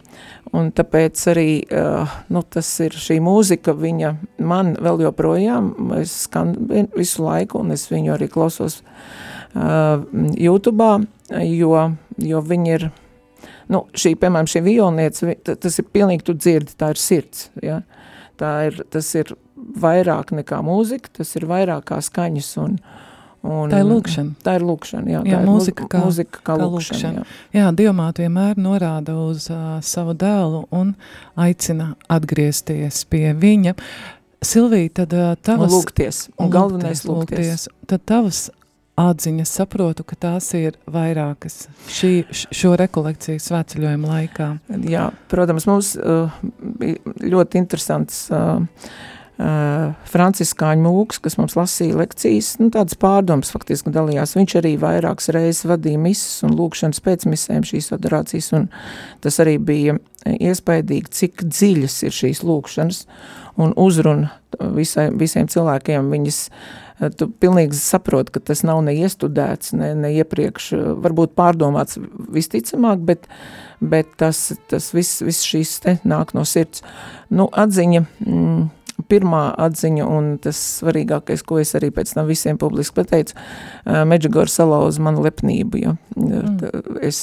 un 0.57 0.71
tāpēc 0.73 1.21
arī, 1.29 1.49
uh, 1.69 2.15
nu, 2.33 2.41
tas 2.41 2.69
ir 2.81 2.97
šī 2.97 3.19
mūzika, 3.21 3.75
viņa 3.77 4.15
man 4.41 4.73
vēl 4.81 5.03
joprojām, 5.05 5.69
es 5.99 6.15
skan 6.25 6.55
visu 6.97 7.27
laiku, 7.27 7.61
un 7.61 7.75
es 7.75 7.85
viņu 7.91 8.15
arī 8.15 8.29
klausos 8.33 8.79
uh, 8.81 10.01
YouTube, 10.33 10.89
jo, 11.45 11.85
jo 12.25 12.41
viņi 12.49 12.73
ir, 12.79 12.87
nu, 13.69 13.85
šī, 13.93 14.15
piemēram, 14.17 14.49
šī 14.49 14.65
violniece, 14.65 15.37
tas 15.45 15.77
ir 15.77 15.93
pilnīgi, 15.93 16.25
tu 16.25 16.37
dzirdi, 16.37 16.73
tā 16.73 16.89
ir 16.95 17.03
sirds, 17.05 17.51
ja, 17.61 17.83
tā 18.41 18.55
ir, 18.71 18.81
tas 18.89 19.13
ir 19.13 19.35
vairāk 19.60 20.34
nekā 20.36 20.62
mūzika, 20.65 21.12
tas 21.19 21.36
ir 21.38 21.48
vairāk 21.50 21.89
kā 21.91 22.00
skaņas 22.04 22.50
un, 22.63 22.78
un 23.45 23.72
tā 23.72 23.82
ir 23.84 23.89
lūkšana. 23.89 24.36
Tā 24.45 24.56
ir 24.60 24.67
lūkšana, 24.67 25.13
jā. 25.13 25.24
jā 25.30 25.41
mūzika 25.45 25.88
kā, 25.91 26.04
mūzika 26.06 26.39
kā, 26.39 26.45
kā 26.52 26.60
lūkšana, 26.60 26.76
lūkšana. 26.76 27.26
Jā, 27.54 27.63
jā 27.63 27.72
dievmāt 27.82 28.22
vienmēr 28.24 28.62
norāda 28.62 29.17
uz 29.24 29.50
uh, 29.54 29.80
savu 29.86 30.15
dēlu 30.19 30.65
un 30.76 30.93
aicina 31.39 31.93
atgriezties 32.12 33.04
pie 33.12 33.34
viņa. 33.38 33.76
Silvija, 34.45 34.93
tad 35.02 35.17
uh, 35.17 35.34
tavas... 35.43 35.67
Un 35.67 35.76
lūgties, 35.76 36.24
un 36.39 36.54
galvenais 36.54 37.04
lūgties. 37.04 37.67
lūgties. 37.67 37.67
Tad 37.91 38.08
tavas 38.08 38.48
atziņas 39.00 39.52
saprotu, 39.62 40.04
ka 40.08 40.17
tās 40.19 40.50
ir 40.58 40.76
vairākas 40.89 41.67
šī, 41.91 42.12
šo 42.32 42.74
rekolekciju 42.80 43.39
svētceļojuma 43.43 44.12
laikā. 44.13 44.50
Jā, 44.91 45.10
protams, 45.32 45.67
mums 45.69 45.93
uh, 46.00 46.34
ļoti 47.24 47.62
interesants 47.62 48.26
uh, 48.34 48.60
uh, 49.39 49.95
franciskāņu 50.10 50.84
mūks, 50.84 51.21
kas 51.23 51.38
mums 51.39 51.56
lasīja 51.58 51.97
lekcijas, 52.02 52.54
nu, 52.62 52.69
tādas 52.73 52.97
pārdomas 52.99 53.54
faktiski 53.54 53.93
dalījās. 53.95 54.36
Viņš 54.38 54.58
arī 54.60 54.75
vairākas 54.82 55.32
reizes 55.36 55.67
vadīja 55.69 56.02
misas 56.02 56.43
un 56.47 56.58
lūkšanas 56.60 57.04
pēc 57.06 57.28
misēm 57.32 57.65
šīs 57.67 57.91
federācijas, 57.93 58.52
un 58.58 58.67
tas 59.23 59.39
arī 59.43 59.58
bija 59.58 59.97
iespaidīgi, 60.28 61.13
cik 61.15 61.45
dziļas 61.47 62.02
ir 62.08 62.15
šīs 62.15 62.43
lūkšanas 62.43 63.06
un 63.60 63.73
uzruna 63.80 64.34
visai, 64.75 65.10
visiem 65.15 65.47
cilvēkiem. 65.52 66.10
Viņas, 66.12 66.39
tu 67.19 67.30
pilnīgi 67.41 67.78
saproti, 67.80 68.34
ka 68.36 68.43
tas 68.52 68.63
nav 68.67 68.82
ne 68.86 68.95
iestudēts, 68.99 69.73
ne, 69.78 69.93
ne 69.99 70.12
iepriekš, 70.19 70.71
varbūt 71.04 71.36
pārdomāts 71.39 71.99
visticamāk, 72.36 73.04
bet, 73.08 73.30
bet 73.80 74.12
tas, 74.19 74.49
tas 74.71 74.91
viss, 74.95 75.23
viss 75.25 75.47
šīs 75.47 75.78
te 75.86 75.95
nāk 76.08 76.36
no 76.38 76.45
sirds. 76.47 76.84
Nu, 77.32 77.47
atziņa, 77.47 78.04
mm, 78.25 78.67
pirmā 79.09 79.43
atziņa 79.67 80.05
un 80.09 80.29
tas 80.43 80.59
svarīgākais, 80.79 81.43
ko 81.45 81.59
es 81.62 81.75
arī 81.77 81.91
pēc 81.95 82.13
tam 82.17 82.29
visiem 82.29 82.59
publiski 82.62 82.99
pateicu, 82.99 83.38
Medžugorā 83.85 84.51
salauza 84.51 85.03
manu 85.05 85.23
lepnību, 85.25 85.81
jo 85.81 85.95
mm. 86.15 86.99
es 87.05 87.21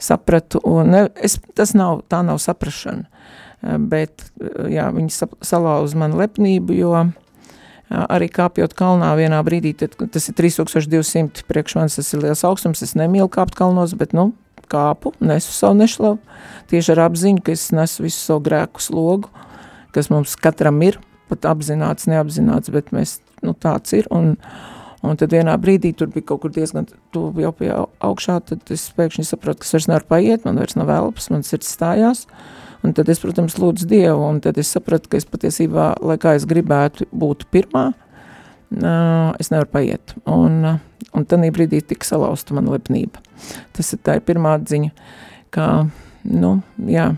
sapratu, 0.00 0.60
un 0.64 0.94
ne, 0.94 1.06
es, 1.20 1.38
tas 1.56 1.74
nav, 1.76 2.04
tā 2.10 2.22
nav 2.26 2.40
saprašana, 2.42 3.08
bet, 3.90 4.30
jā, 4.72 4.88
viņi 4.94 5.12
salauza 5.44 5.98
manu 6.00 6.20
lepnību, 6.22 6.76
jo 6.78 6.94
arī 7.90 8.30
kāpjot 8.30 8.74
kalnā 8.78 9.10
vienā 9.18 9.40
brīdī, 9.46 9.74
tad, 9.76 9.96
tas 9.98 10.30
ir 10.30 10.36
3200 10.38 11.44
priekš 11.50 11.76
manis, 11.76 11.98
tas 11.98 12.12
ir 12.14 12.22
liels 12.24 12.44
augstums, 12.46 12.84
es 12.86 12.94
nemīlu 12.98 13.28
kāpt 13.32 13.58
kalnos, 13.58 13.96
bet, 13.98 14.14
nu, 14.16 14.30
kāpu, 14.70 15.12
nesu 15.24 15.52
savu 15.52 15.80
nešlavu, 15.80 16.20
tieši 16.70 16.94
ar 16.94 17.06
apziņu, 17.08 17.42
ka 17.44 17.54
es 17.56 17.68
nesu 17.74 18.06
visu 18.06 18.20
savu 18.22 18.44
grēku 18.46 18.82
slogu, 18.82 19.30
kas 19.94 20.10
mums 20.12 20.36
katram 20.40 20.80
ir, 20.86 20.98
pat 21.30 21.46
apzināts, 21.50 22.08
neapzināts, 22.10 22.72
bet 22.74 22.90
mēs, 22.94 23.18
nu, 23.46 23.54
tāds 23.54 23.94
ir, 23.96 24.08
un, 24.14 24.34
un 25.06 25.20
tad 25.20 25.34
vienā 25.34 25.54
brīdī 25.62 25.92
tur 25.96 26.10
bija 26.12 26.30
kaut 26.32 26.42
kur 26.44 26.54
diezgan 26.54 26.88
tuvu 27.14 27.44
jau 27.44 27.52
pie 27.56 27.70
augšā, 27.72 28.40
tad 28.50 28.74
es 28.74 28.88
pēkšņi 28.96 29.26
saprotu, 29.28 29.62
ka 29.62 29.68
es 29.68 29.76
vairs 29.76 29.88
nevaru 29.90 30.10
paiet, 30.10 30.44
man 30.48 30.60
vairs 30.60 30.76
nav 30.78 30.92
elpas, 30.96 31.30
man 31.32 31.46
sirds 31.46 31.70
stājās, 31.76 32.26
un 32.84 32.94
tad 32.96 33.10
es, 33.12 33.22
protams, 33.22 33.58
lūdzu 33.60 33.88
Dievu, 33.90 34.26
un 34.26 34.42
tad 34.44 34.58
es 34.60 34.72
sapratu, 34.74 35.12
ka 35.12 35.20
es 35.20 35.28
patiesībā, 35.28 35.92
lai 36.04 36.18
kā 36.20 36.34
es 36.38 36.46
gribētu 36.50 37.08
būt 37.12 37.46
pirmā, 37.54 37.90
es 38.70 39.50
nevaru 39.50 39.70
paiet, 39.72 40.14
un, 40.30 40.62
un 41.16 41.26
tādī 41.26 41.50
brīdī 41.54 41.80
tika 41.82 42.06
salauzta 42.06 42.54
mana 42.54 42.76
lepnība. 42.76 43.22
Tas 43.74 43.90
ir 43.94 44.02
tā 44.04 44.18
ir 44.18 44.24
pirmā 44.26 44.54
atziņa, 44.58 44.92
ka, 45.54 45.66
nu, 46.30 46.52
jā, 46.86 47.10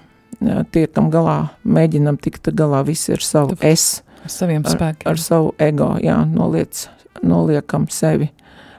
tiekam 0.75 1.11
galā, 1.13 1.39
mēģinam 1.65 2.19
tikt 2.23 2.53
galā 2.57 2.83
visi 2.87 3.15
ar 3.17 3.25
savu 3.25 3.57
tu, 3.57 3.63
es. 3.67 4.03
Ar 4.23 4.33
saviem 4.33 4.65
spēkiem. 4.67 5.07
Ar, 5.07 5.17
ar 5.17 5.23
savu 5.23 5.53
ego, 5.63 5.95
jā, 6.03 6.21
noliec, 6.29 6.87
noliekam 7.23 7.89
sevi 7.93 8.31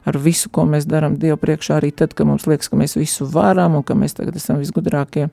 ar 0.08 0.18
visu, 0.20 0.52
ko 0.52 0.66
mēs 0.68 0.88
darām 0.90 1.16
Dievu 1.20 1.38
priekšā, 1.40 1.78
arī 1.80 1.92
tad, 1.96 2.14
kad 2.18 2.28
mums 2.28 2.48
liekas, 2.50 2.70
ka 2.72 2.80
mēs 2.80 2.98
visu 3.00 3.28
varam 3.32 3.78
un 3.80 3.86
ka 3.88 3.96
mēs 3.98 4.18
tagad 4.18 4.36
esam 4.40 4.60
visgudrākie. 4.62 5.30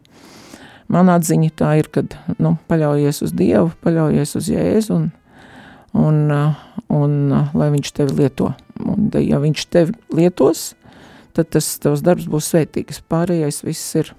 Manā 0.91 1.17
atziņa 1.21 1.55
tā 1.59 1.73
ir, 1.79 1.91
kad, 1.93 2.17
nu, 2.43 2.57
paļaujies 2.71 3.23
uz 3.27 3.35
Dievu, 3.37 3.71
paļaujies 3.85 4.35
uz 4.39 4.51
Jēzu 4.51 4.97
un, 4.97 5.09
un, 5.95 6.21
un, 6.33 7.17
un 7.35 7.51
lai 7.55 7.71
viņš 7.75 7.93
tevi 7.99 8.17
lieto. 8.23 8.53
Un, 8.81 9.11
ja 9.23 9.39
viņš 9.43 9.67
tevi 9.71 9.95
lietos, 10.17 10.73
tad 11.37 11.53
tas 11.55 11.69
tavs 11.83 12.03
darbs 12.07 12.27
būs 12.31 12.51
svētīgs. 12.51 13.03
Pārējais 13.11 13.63
viss 13.67 13.99
ir, 14.03 14.15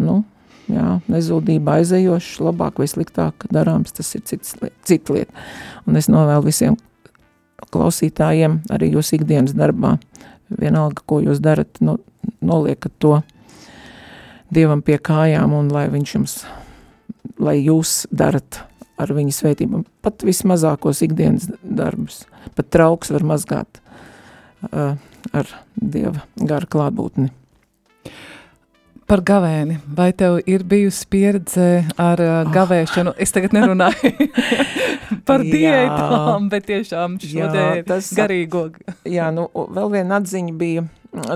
nu, 0.00 0.20
jā, 0.72 0.88
nezūdība 1.10 1.78
aizējošs, 1.80 2.38
labāk 2.44 2.80
vai 2.80 2.88
sliktāk 2.90 3.48
darāms, 3.54 3.94
tas 3.96 4.10
ir 4.16 4.24
cits, 4.28 4.56
cita 4.88 5.16
lieta. 5.16 5.46
Un 5.88 5.98
es 6.00 6.10
novēlu 6.12 6.48
visiem 6.48 6.78
klausītājiem 7.72 8.60
arī 8.72 8.92
jūs 8.94 9.12
ikdienas 9.16 9.56
darbā, 9.58 9.96
vienalga, 10.48 11.02
ko 11.06 11.20
jūs 11.24 11.42
darat, 11.44 11.80
no, 11.84 11.98
noliekat 12.40 12.94
to 13.02 13.18
Dievam 14.48 14.80
pie 14.80 14.96
kājām 14.96 15.52
un 15.52 15.66
lai 15.68 15.90
viņš 15.92 16.12
jums, 16.14 16.34
lai 17.36 17.58
jūs 17.58 18.06
darat 18.08 18.62
ar 18.98 19.12
viņa 19.12 19.34
svētību, 19.36 19.82
pat 20.02 20.24
vismazākos 20.24 21.02
ikdienas 21.04 21.50
darbus, 21.62 22.22
pat 22.56 22.70
trauks 22.72 23.12
var 23.12 23.26
mazgāt 23.28 23.82
uh, 24.72 24.96
ar 25.36 25.52
Dieva 25.76 26.24
gara 26.40 26.66
klātbūtni. 26.66 27.28
Par 29.08 29.22
gavēni. 29.24 29.78
Vai 29.96 30.10
tev 30.12 30.34
ir 30.44 30.66
bijusi 30.68 31.06
pieredze 31.08 31.68
ar 31.96 32.20
uh, 32.20 32.50
gavēšanu? 32.52 33.14
Es 33.16 33.32
tagad 33.32 33.54
nerunāju 33.56 34.26
par 35.28 35.40
diētām, 35.46 36.50
bet 36.52 36.66
tiešām 36.68 37.14
šo 37.22 37.46
jā, 37.46 37.62
tas, 37.88 38.10
garīgo. 38.12 38.66
Jā, 39.08 39.30
nu, 39.32 39.46
vēl 39.54 39.94
viena 39.94 40.18
atziņa 40.20 40.52
bija, 40.60 40.84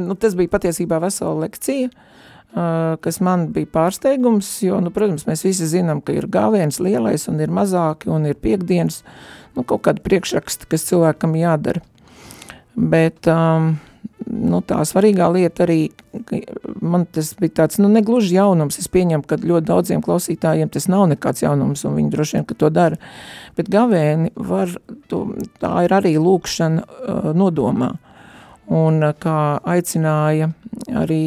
nu, 0.04 0.16
tas 0.20 0.36
bija 0.36 0.52
patiesībā 0.52 0.98
vesela 1.00 1.32
lekcija, 1.46 1.88
uh, 1.88 2.98
kas 3.00 3.22
man 3.24 3.46
bija 3.56 3.70
pārsteigums, 3.72 4.50
jo, 4.66 4.82
nu, 4.84 4.92
protams, 4.92 5.24
mēs 5.30 5.46
visi 5.48 5.70
zinām, 5.72 6.04
ka 6.04 6.12
ir 6.12 6.28
gāviens 6.28 6.76
lielais 6.76 7.24
un 7.32 7.40
ir 7.40 7.54
mazāki 7.56 8.12
un 8.12 8.28
ir 8.28 8.36
piekdienas, 8.36 9.00
nu, 9.56 9.64
kaut 9.64 9.86
kāda 9.88 10.04
priekšraksta, 10.04 10.68
kas 10.68 10.84
cilvēkam 10.90 11.40
jādara. 11.40 11.80
Bet, 12.76 13.24
um, 13.32 13.78
nu, 14.32 14.60
tā 14.64 14.80
svarīgā 14.88 15.28
lieta 15.34 15.66
arī, 15.66 15.78
man 16.80 17.04
tas 17.12 17.32
bija 17.38 17.62
tāds, 17.62 17.78
nu, 17.82 17.90
negluži 17.92 18.36
jaunums, 18.36 18.78
es 18.80 18.88
pieņemu, 18.92 19.26
ka 19.28 19.38
ļoti 19.42 19.68
daudziem 19.68 20.04
klausītājiem 20.04 20.72
tas 20.72 20.88
nav 20.92 21.04
nekāds 21.12 21.44
jaunums, 21.44 21.84
un 21.88 21.98
viņi 21.98 22.12
droši 22.14 22.38
vien, 22.38 22.46
to 22.48 22.70
dara, 22.72 22.98
bet 23.58 23.70
gavēni 23.72 24.32
var, 24.36 24.72
to, 25.12 25.24
tā 25.62 25.74
ir 25.86 25.96
arī 25.98 26.16
lūkšana 26.20 26.86
uh, 26.86 27.28
nodomā, 27.36 27.92
un 28.72 29.02
uh, 29.02 29.14
kā 29.20 29.36
aicināja 29.74 30.52
arī 31.02 31.22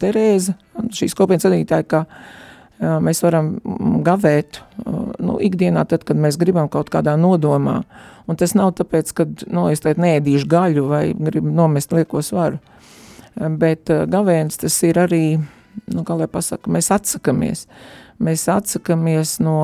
Terēza, 0.00 0.56
šīs 0.94 1.16
kopienas 1.18 1.48
vadītāja, 1.48 1.90
ka 1.90 2.04
uh, 2.06 2.42
mēs 2.80 3.22
varam 3.22 3.54
gavēt, 4.06 4.62
uh, 4.84 5.12
nu, 5.22 5.38
ikdienā 5.42 5.86
tad, 5.90 6.06
kad 6.08 6.18
mēs 6.20 6.40
gribam 6.40 6.68
kaut 6.72 6.90
kādā 6.92 7.14
nodomā, 7.20 7.82
Un 8.26 8.38
tas 8.40 8.54
nav 8.56 8.72
tāpēc, 8.78 9.10
ka 9.16 9.26
nu, 9.52 9.66
es 9.72 9.82
tagad 9.84 10.00
neēdīšu 10.00 10.48
gaļu 10.48 10.86
vai 10.88 11.02
gribu 11.12 11.52
nomest 11.52 11.92
lieko 11.92 12.22
svaru. 12.24 12.60
Bet 13.34 13.92
uh, 13.92 14.04
gavēns 14.08 14.62
tas 14.62 14.76
ir 14.86 15.00
arī, 15.02 15.24
nu, 15.92 16.04
kā 16.06 16.16
lai 16.16 16.28
pasaka, 16.30 16.72
mēs 16.72 16.88
atsakamies. 16.94 17.66
Mēs 18.24 18.46
atsakamies 18.48 19.36
no, 19.44 19.58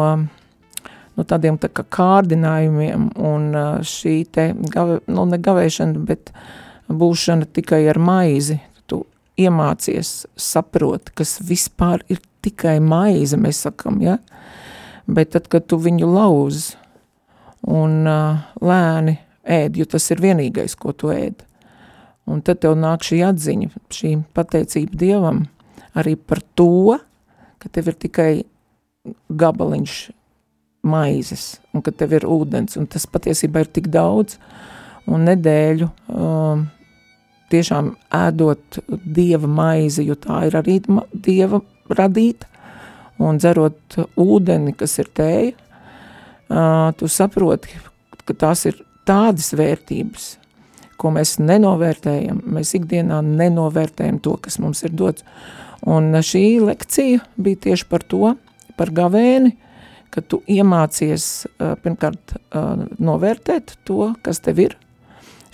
no 1.17 1.25
tādiem 1.29 1.57
tā 1.63 1.71
kā 1.73 1.87
kārdinājumiem 1.97 3.13
un 3.17 3.47
uh, 3.55 3.69
šī 3.87 4.17
te, 4.29 4.51
gave, 4.75 5.01
nu, 5.09 5.25
ne 5.31 5.41
gavēšana, 5.41 6.05
bet 6.11 6.35
būšana 6.91 7.49
tikai 7.49 7.87
ar 7.93 8.03
maizi. 8.03 8.61
Iemācies, 9.41 10.27
saproti, 10.37 11.15
kas 11.17 11.39
vispār 11.49 12.03
ir 12.13 12.19
tikai 12.45 12.79
maize, 12.83 13.39
mēs 13.41 13.65
sakam, 13.67 14.01
ja? 14.05 14.19
Bet 15.11 15.35
tad, 15.35 15.49
kad 15.51 15.67
tu 15.67 15.79
viņu 15.81 16.09
lauzi, 16.11 16.77
un 17.69 18.07
uh, 18.09 18.41
lēni 18.63 19.17
ēd, 19.45 19.79
jo 19.81 19.87
tas 19.91 20.07
ir 20.13 20.23
vienīgais, 20.23 20.77
ko 20.79 20.95
tu 20.97 21.13
ēd. 21.13 21.45
Un 22.31 22.43
tad 22.47 22.61
tev 22.63 22.77
nāk 22.79 23.05
šī 23.05 23.23
atziņa, 23.27 23.71
šī 23.91 24.15
pateicība 24.37 24.99
Dievam 25.01 25.45
arī 25.99 26.15
par 26.15 26.43
to, 26.55 26.97
ka 27.59 27.71
tev 27.73 27.91
ir 27.91 27.99
tikai 27.99 28.31
gabaliņš 29.29 29.97
maizes, 30.87 31.59
un 31.75 31.83
ka 31.85 31.93
tev 31.93 32.15
ir 32.17 32.29
ūdens, 32.29 32.77
un 32.81 32.87
tas 32.89 33.09
patiesībā 33.11 33.65
ir 33.65 33.73
tik 33.73 33.91
daudz, 33.93 34.39
un 35.11 35.27
nedēļu 35.29 35.89
um, 36.15 36.69
tiešām 37.53 37.95
ēdot 38.15 38.81
Dieva 39.05 39.51
maizi, 39.51 40.07
jo 40.07 40.17
tā 40.21 40.45
ir 40.49 40.57
arī 40.61 40.79
Dieva 41.13 41.61
radīta, 41.97 42.49
un 43.21 43.39
dzerot 43.41 43.99
ūdeni, 44.21 44.75
kas 44.79 44.99
ir 45.03 45.11
tēja, 45.15 45.53
tu 46.99 47.09
saproti, 47.11 47.75
ka 48.25 48.37
tās 48.37 48.65
ir 48.71 48.81
tādas 49.09 49.53
vērtības, 49.57 50.29
ko 51.01 51.13
mēs 51.15 51.39
nenovērtējam, 51.41 52.43
mēs 52.57 52.75
ikdienā 52.77 53.21
nenovērtējam 53.25 54.21
to, 54.25 54.37
kas 54.43 54.59
mums 54.63 54.83
ir 54.85 54.95
dots. 54.97 55.25
Un 55.89 56.13
šī 56.13 56.61
lekcija 56.61 57.23
bija 57.41 57.63
tieši 57.69 57.87
par 57.89 58.05
to, 58.05 58.35
par 58.77 58.93
gavēni, 58.93 59.55
ka 60.11 60.21
tu 60.27 60.43
iemācies 60.51 61.47
pirmkārt 61.59 62.35
novērtēt 63.01 63.77
to, 63.89 64.11
kas 64.25 64.43
tev 64.45 64.61
ir, 64.67 64.77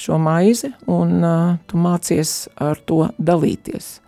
šo 0.01 0.19
maizi, 0.21 0.73
un 0.91 1.23
tu 1.69 1.79
mācies 1.81 2.49
ar 2.61 2.81
to 2.89 3.07
dalīties. 3.17 4.01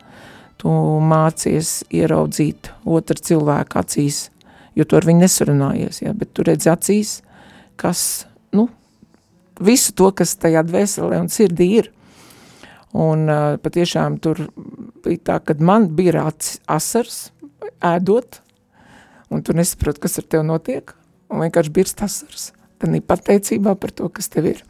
Tu 0.58 0.72
mācies 1.06 1.82
ieraudzīt 1.94 2.72
otru 2.88 3.22
cilvēku 3.28 3.78
acīs, 3.78 4.24
jo 4.74 4.86
tu 4.88 4.98
ar 4.98 5.06
viņu 5.06 5.22
nesarunājies, 5.22 6.02
ja, 6.02 6.14
bet 6.18 6.32
tu 6.34 6.46
redzi 6.46 6.70
acīs, 6.72 7.12
kas, 7.78 8.00
nu, 8.54 8.66
visu 9.62 9.94
to, 9.94 10.10
kas 10.10 10.34
tajā 10.40 10.64
dvēselē 10.66 11.22
un 11.22 11.30
sirdī 11.30 11.70
ir. 11.82 11.92
Un 12.98 13.28
uh, 13.28 13.58
patiešām 13.62 14.16
tur 14.24 14.46
bija 15.04 15.24
tā, 15.30 15.38
kad 15.44 15.60
man 15.60 15.90
bija 15.94 16.16
rācis 16.22 16.58
asars, 16.66 17.18
ēdot, 17.84 18.40
un 19.30 19.44
tu 19.44 19.54
nesaproti, 19.54 20.02
kas 20.02 20.18
ar 20.18 20.26
tev 20.26 20.46
notiek, 20.48 20.94
un 21.28 21.44
vienkārši 21.44 21.74
birst 21.74 22.02
asars. 22.02 22.50
Tad 22.78 22.94
ir 22.94 23.04
pateicībā 23.04 23.74
par 23.78 23.92
to, 23.94 24.08
kas 24.10 24.30
tev 24.32 24.48
ir. 24.54 24.62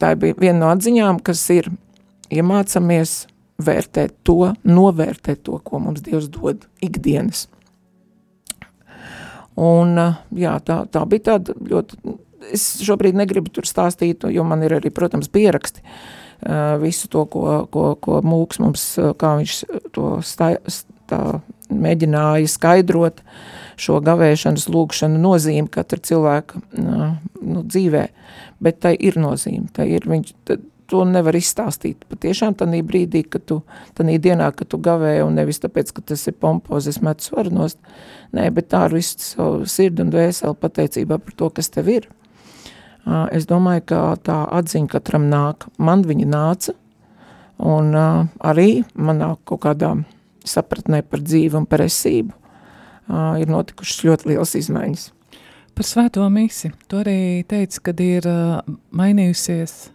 Tā 0.00 0.14
bija 0.18 0.36
viena 0.38 0.58
no 0.62 0.70
atziņām, 0.72 1.20
kas 1.22 1.42
ir 1.54 1.68
iemācamies 2.32 3.24
vērtēt 3.62 4.16
to, 4.26 4.54
novērtēt 4.66 5.44
to, 5.46 5.58
ko 5.62 5.80
mums 5.82 6.02
Dievs 6.04 6.28
dod 6.32 6.66
ikdienas. 6.82 7.46
Un 9.54 9.94
jā, 10.34 10.56
tā, 10.66 10.80
tā 10.90 11.04
bija 11.06 11.30
tāda 11.30 11.54
ļoti, 11.54 12.16
es 12.54 12.66
šobrīd 12.82 13.16
negribu 13.18 13.52
tur 13.54 13.68
stāstīt, 13.68 14.26
jo 14.34 14.44
man 14.46 14.64
ir 14.66 14.74
arī, 14.80 14.90
protams, 14.94 15.30
pieraksti 15.30 15.84
visu 16.82 17.08
to, 17.08 17.22
ko, 17.30 17.62
ko, 17.72 17.94
ko 18.02 18.18
mūks 18.26 18.58
mums, 18.60 18.82
kā 19.20 19.36
viņš 19.38 19.60
to 19.94 20.08
stā, 20.26 20.56
tā 21.08 21.20
mēģināja 21.70 22.50
skaidrot 22.50 23.22
šo 23.80 24.00
gavēšanas 24.04 24.66
lūkšanu 24.70 25.20
nozīmi 25.22 25.70
katra 25.72 26.02
cilvēka 26.04 26.60
nu, 26.76 27.62
dzīvē, 27.62 28.04
bet 28.62 28.82
tai 28.84 28.94
ir 28.98 29.16
nozīme, 29.22 29.70
tai 29.74 29.88
ir, 29.94 30.06
viņš, 30.10 30.34
to 30.94 31.02
nevar 31.08 31.34
izstāstīt. 31.34 32.06
Patiešām 32.10 32.54
tanī 32.60 32.84
brīdī, 32.86 33.24
kad 33.26 33.42
tu, 33.50 33.60
tanī 33.98 34.20
dienā, 34.22 34.52
kad 34.54 34.70
tu 34.70 34.78
gavē, 34.78 35.16
un 35.26 35.34
nevis 35.40 35.58
tāpēc, 35.64 35.90
ka 35.96 36.04
tas 36.12 36.22
ir 36.30 36.36
pompozi, 36.38 36.92
es 36.94 37.00
metu 37.02 37.26
svaru 37.26 37.50
nost, 37.54 37.80
nē, 38.36 38.46
bet 38.54 38.70
tā 38.70 38.84
ar 38.86 38.94
visu 38.94 39.18
savu 39.18 39.66
sirdi 39.70 40.04
un 40.06 40.12
dvēseli 40.14 40.60
pateicībā 40.62 41.18
par 41.18 41.36
to, 41.40 41.50
kas 41.58 41.72
tev 41.74 41.90
ir. 41.90 42.06
Es 43.34 43.44
domāju, 43.50 43.82
ka 43.90 44.00
tā 44.24 44.38
atziņa 44.60 44.88
katram 44.94 45.26
nāk. 45.28 45.66
Man 45.76 46.06
viņa 46.08 46.28
nāca, 46.30 46.72
un 47.60 47.92
arī 47.92 48.84
manā 48.94 49.34
kaut 49.44 49.64
kādā 49.66 49.92
sapratnē 50.44 51.02
par 51.08 51.20
dzīvi 51.24 51.60
un 51.60 51.68
par 51.68 51.84
esību 51.84 52.32
ir 53.40 53.50
notikušas 53.52 54.04
ļoti 54.06 54.32
liels 54.32 54.54
izmaiņas. 54.56 55.10
Par 55.74 55.86
svēto 55.88 56.24
misi. 56.30 56.70
Tu 56.88 57.00
arī 57.02 57.18
teici, 57.50 57.80
kad 57.82 57.98
ir 58.00 58.28
mainījusies 58.94 59.90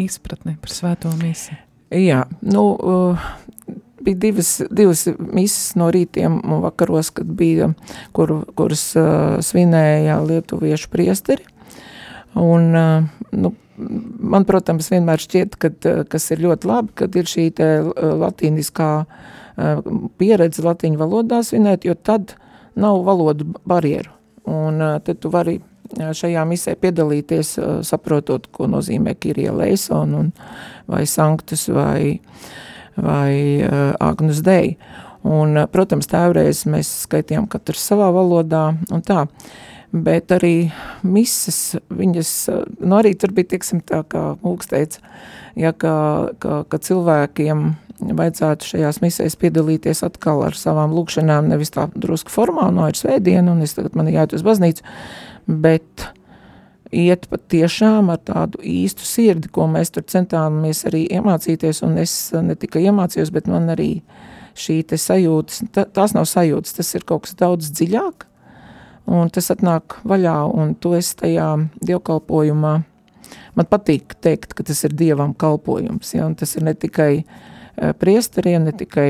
izpratne 0.00 0.56
par 0.60 0.72
svēto 0.72 1.12
misi? 1.20 1.56
Jā, 1.94 2.24
nu, 2.42 2.62
uh, 2.74 3.26
bija 4.04 4.20
divas, 4.26 4.56
divas 4.70 5.04
misas 5.18 5.74
no 5.78 5.90
rītiem 5.94 6.40
un 6.42 6.62
vakaros, 6.64 7.12
kad 7.14 7.28
bija, 7.38 7.70
kur, 8.16 8.40
kuras 8.58 8.86
uh, 8.98 9.36
svinēja 9.44 10.18
lietuviešu 10.24 10.90
priesteri. 10.92 11.46
Un, 12.34 12.72
uh, 12.74 13.28
nu, 13.30 13.52
man, 13.76 14.46
protams, 14.48 14.90
vienmēr 14.90 15.22
šķiet, 15.22 15.58
kad, 15.60 15.90
kas 16.10 16.30
ir 16.34 16.42
ļoti 16.44 16.70
labi, 16.70 16.94
kad 17.02 17.14
ir 17.18 17.30
šī 17.30 17.48
te 17.58 17.68
latīniskā 18.24 18.90
pieredze 20.18 20.64
latīņu 20.66 20.98
valodā 20.98 21.38
svinēt, 21.46 21.84
jo 21.86 21.94
tad 21.94 22.34
nav 22.74 23.04
valodu 23.06 23.46
barjeru. 23.66 24.10
Un 24.50 24.82
tad 25.06 25.20
tu 25.22 25.30
vari 25.30 25.60
šajā 25.92 26.44
misē 26.48 26.74
piedalīties, 26.80 27.54
saprotot, 27.86 28.48
ko 28.52 28.68
nozīmē 28.70 29.14
Kirie 29.20 29.50
Leison 29.52 30.14
un 30.18 30.32
vai 30.90 31.04
Sanktus 31.06 31.68
vai, 31.68 32.20
vai 32.96 33.64
Agnus 34.00 34.42
Dei. 34.44 34.76
Un, 35.24 35.56
protams, 35.72 36.08
tēvreiz 36.10 36.66
mēs 36.68 36.90
skaitījām 37.06 37.46
katrs 37.48 37.86
savā 37.88 38.10
valodā 38.12 38.74
un 38.92 39.00
tā, 39.04 39.22
bet 39.94 40.34
arī 40.36 40.68
mises, 41.00 41.78
viņas, 41.88 42.32
nu 42.84 42.98
arī 42.98 43.14
tur 43.16 43.32
bija, 43.32 43.54
tieksim 43.54 43.80
tā, 43.88 44.02
kā 44.04 44.34
Mūks 44.42 44.68
teica, 44.68 45.00
ja, 45.56 45.72
ka, 45.72 45.94
ka, 46.42 46.60
ka 46.68 46.80
cilvēkiem 46.82 47.70
vajadzētu 48.12 48.68
šajās 48.72 49.00
misēs 49.04 49.38
piedalīties 49.40 50.04
atkal 50.06 50.42
ar 50.46 50.58
savām 50.58 50.92
lūkšanām, 50.96 51.48
nevis 51.52 51.72
tā 51.74 51.86
drusku 51.94 52.32
formāli, 52.32 52.76
no 52.76 52.90
ir 52.90 52.98
svētdiena, 52.98 53.54
un 53.54 53.64
es 53.64 53.76
tagad 53.78 53.96
man 53.98 54.10
jāiet 54.12 54.36
uz 54.36 54.44
baznīcu, 54.46 54.84
bet 55.48 56.08
iet 56.94 57.26
pat 57.30 57.46
tiešām 57.52 58.10
ar 58.12 58.20
tādu 58.24 58.60
īstu 58.64 59.06
sirdi, 59.06 59.50
ko 59.52 59.66
mēs 59.70 59.92
tur 59.94 60.06
centāmies 60.10 60.84
arī 60.88 61.04
iemācīties, 61.16 61.82
un 61.86 61.98
es 62.02 62.14
ne 62.34 62.56
tikai 62.58 62.84
iemācījos, 62.88 63.32
bet 63.34 63.50
man 63.50 63.72
arī 63.74 63.90
šī 64.58 64.80
te 64.90 64.98
sajūtas, 65.00 65.64
tā, 65.74 65.86
tās 65.90 66.14
nav 66.14 66.28
sajūtas, 66.30 66.76
tas 66.78 66.94
ir 66.94 67.06
kaut 67.08 67.26
kas 67.26 67.38
daudz 67.40 67.72
dziļāk, 67.74 68.26
un 69.10 69.32
tas 69.34 69.50
atnāk 69.54 69.98
vaļā, 70.06 70.36
un 70.54 70.76
to 70.78 70.94
es 70.98 71.14
tajā 71.18 71.48
dievkalpojumā, 71.82 72.76
man 73.58 73.70
patīk 73.70 74.14
teikt, 74.22 74.54
ka 74.54 74.66
tas 74.66 74.84
ir 74.86 74.94
dievam 74.94 75.34
kalpojums, 75.34 76.14
ja, 76.14 76.28
un 76.28 76.38
tas 76.38 76.54
ir 76.56 76.66
ne 76.68 76.76
tikai 76.78 77.10
eh, 77.18 77.50
priesteriem, 77.74 78.66
ne 78.68 78.72
tikai 78.76 79.08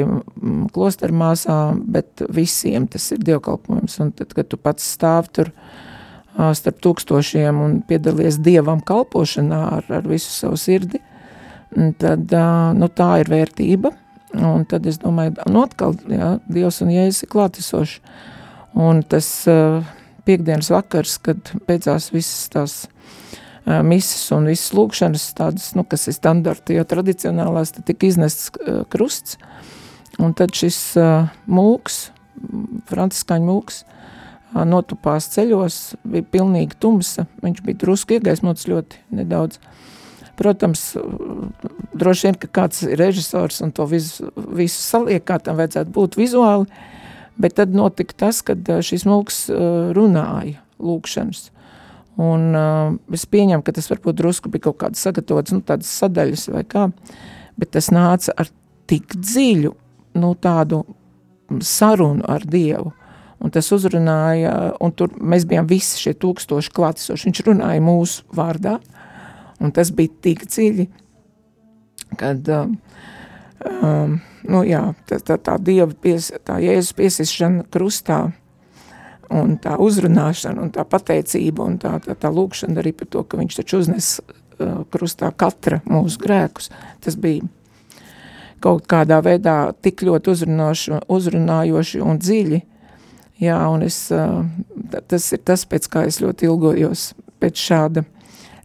klostermāsām, 0.75 1.83
bet 1.95 2.25
visiem 2.33 2.89
tas 2.91 3.11
ir 3.13 3.25
dievkalpojums, 3.25 3.99
un 4.03 4.13
tad, 4.17 4.33
kad 4.37 4.49
tu 4.51 4.61
pats 4.61 4.87
stāv 4.97 5.29
tur, 5.35 5.51
starp 6.35 6.81
tūkstošiem 6.83 7.61
un 7.63 7.77
piedalies 7.87 8.41
Dievam 8.43 8.81
kalpošanā 8.83 9.61
ar, 9.79 9.91
ar 10.01 10.09
visu 10.09 10.33
savu 10.35 10.59
sirdi, 10.59 10.99
tad 12.01 12.33
nu, 12.79 12.89
tā 12.91 13.11
ir 13.23 13.31
vērtība. 13.31 13.95
Un 14.35 14.65
tad 14.67 14.89
es 14.91 14.97
domāju, 14.99 15.37
nu 15.47 15.61
atkal, 15.63 15.93
jā, 16.11 16.33
Dievs 16.51 16.81
un 16.83 16.89
Jēzus 16.91 17.23
ir 17.23 17.31
klātesoši. 17.31 18.01
Un 18.83 19.05
tas 19.07 19.29
piekdienas 20.27 20.73
vakars, 20.75 21.21
kad 21.23 21.53
beidzās 21.69 22.09
visas 22.11 22.49
tās 22.51 22.75
uh, 22.89 22.95
mises 23.65 24.27
un 24.35 24.49
visas 24.51 24.75
lūkšanas, 24.77 25.29
tādas, 25.39 25.71
nu, 25.79 25.85
kas 25.89 26.09
ir 26.11 26.17
standarti, 26.17 26.77
jo 26.79 26.85
tradicionālās, 26.89 27.73
tad 27.77 27.87
tika 27.89 28.11
iznests 28.11 28.51
krusts. 28.93 29.39
Un 30.23 30.35
tad 30.37 30.53
šis 30.55 30.79
mūks, 31.51 31.97
franciskaņu 32.91 33.49
mūks, 33.49 33.81
notupās 34.69 35.27
ceļos, 35.33 35.79
bija 36.07 36.27
pilnīgi 36.37 36.77
tumsa, 36.79 37.25
viņš 37.43 37.63
bija 37.67 37.81
drusku 37.81 38.19
iegaismots 38.19 38.69
ļoti 38.71 39.01
nedaudz. 39.19 39.59
Protams, 40.39 40.83
droši 41.95 42.29
vien, 42.29 42.39
ka 42.43 42.51
kāds 42.61 42.83
ir 42.87 42.99
režisors 42.99 43.61
un 43.63 43.71
to 43.75 43.87
visu, 43.91 44.31
visu 44.35 44.81
saliek, 44.83 45.23
kā 45.27 45.41
tam 45.43 45.59
vajadzētu 45.59 45.95
būt 45.95 46.19
vizuāli, 46.19 46.67
bet 47.39 47.57
tad 47.59 47.75
notika 47.75 48.15
tas, 48.27 48.43
kad 48.47 48.63
šis 48.63 49.07
mūks 49.07 49.45
runāja 49.95 50.61
lūkšanas. 50.83 51.49
Un 52.21 52.51
uh, 52.55 52.95
es 53.15 53.25
pieņemu, 53.27 53.65
ka 53.67 53.73
tas 53.75 53.89
varbūt 53.91 54.21
drusku 54.21 54.51
bija 54.53 54.69
kaut 54.69 54.79
kāds 54.85 55.03
sagatavots, 55.03 55.55
nu 55.55 55.65
tādas 55.67 55.91
sadaļas 55.99 56.47
vai 56.55 56.63
kā, 56.69 56.89
bet 57.59 57.73
tas 57.75 57.91
nāca 57.95 58.35
ar 58.39 58.51
tik 58.91 59.17
dziļu, 59.19 59.73
nu 60.23 60.35
tādu 60.39 60.85
sarunu 61.65 62.23
ar 62.31 62.45
Dievu, 62.47 62.93
un 63.43 63.53
tas 63.55 63.67
uzrunāja, 63.75 64.53
un 64.81 64.95
tur 64.95 65.17
mēs 65.19 65.47
bijām 65.49 65.67
visi 65.69 65.99
šie 66.01 66.15
tūkstoši 66.23 66.73
klātesoši, 66.75 67.29
viņš 67.29 67.43
runāja 67.49 67.83
mūsu 67.85 68.23
vārdā, 68.37 68.79
un 69.59 69.75
tas 69.75 69.91
bija 69.95 70.15
tik 70.25 70.47
dziļi, 70.47 70.87
kad, 72.21 72.47
um, 72.55 72.79
um, 73.83 74.17
nu 74.47 74.63
jā, 74.69 74.87
tā, 75.11 75.19
tā, 75.19 75.41
tā 75.43 75.59
Dieva, 75.59 75.91
pies, 75.99 76.31
tā 76.47 76.61
Jēzus 76.63 76.95
piesišana 76.95 77.67
krustā, 77.75 78.23
un 79.41 79.57
tā 79.63 79.77
uzrunāšana, 79.83 80.63
un 80.63 80.73
tā 80.75 80.85
pateicība, 80.89 81.67
un 81.67 81.79
tā, 81.83 81.97
tā, 82.05 82.17
tā 82.19 82.31
lūkšana 82.33 82.81
arī 82.83 82.95
par 82.97 83.11
to, 83.11 83.25
ka 83.27 83.41
viņš 83.41 83.61
taču 83.61 83.83
uznes 83.83 84.11
uh, 84.21 84.83
krustā 84.95 85.33
katra 85.35 85.81
mūsu 85.91 86.23
grēkus, 86.23 86.71
tas 87.05 87.19
bija 87.21 87.47
kaut 88.65 88.87
kādā 88.89 89.19
veidā 89.21 89.75
tik 89.85 90.07
ļoti 90.07 90.33
uzrunājoši, 91.13 92.01
un 92.01 92.21
dziļi, 92.23 92.63
Jā, 93.43 93.59
un 93.67 93.83
es, 93.83 93.99
tas 95.11 95.27
ir 95.35 95.43
tas, 95.43 95.65
pēc 95.67 95.89
kā 95.91 96.05
es 96.07 96.21
ļoti 96.23 96.47
ilgojos, 96.47 97.09
pēc 97.43 97.59
šāda 97.59 98.05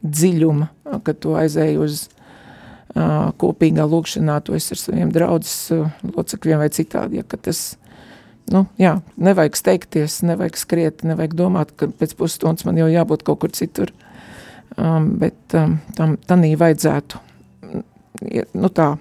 dziļuma, 0.05 0.69
kad 1.05 1.17
tu 1.23 1.33
aizēji 1.37 1.79
uz 1.81 2.03
uh, 2.05 3.31
kopīgā 3.41 3.87
lūkšanā, 3.89 4.37
to 4.45 4.53
es 4.57 4.69
ar 4.71 4.79
saviem 4.79 5.13
draudzes 5.13 5.73
uh, 5.73 5.89
locekļiem 6.13 6.61
vai 6.61 6.69
citādi, 6.73 7.17
ja, 7.17 7.25
ka 7.25 7.39
tas, 7.49 7.79
nu, 8.53 8.65
jā, 8.81 8.97
nevajag 9.21 9.57
steigties, 9.57 10.19
nevajag 10.25 10.59
skriet, 10.59 11.03
nevajag 11.07 11.35
domāt, 11.37 11.73
ka 11.77 11.89
pēc 11.99 12.15
pusstundas 12.19 12.65
man 12.67 12.79
jau 12.79 12.89
jābūt 12.91 13.25
kaut 13.27 13.41
kur 13.43 13.53
citur, 13.55 13.93
um, 14.77 15.11
bet 15.21 15.57
um, 15.57 15.77
tam, 15.97 16.15
tanī 16.29 16.55
vajadzētu, 16.59 17.21
nu 18.59 18.71
tā, 18.75 18.91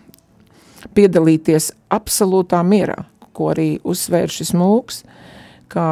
piedalīties 0.95 1.73
absolūtā 1.95 2.61
mierā, 2.67 3.03
ko 3.37 3.53
arī 3.53 3.71
uzsvēr 3.87 4.31
šis 4.33 4.55
mūks, 4.57 5.03
kā 5.73 5.89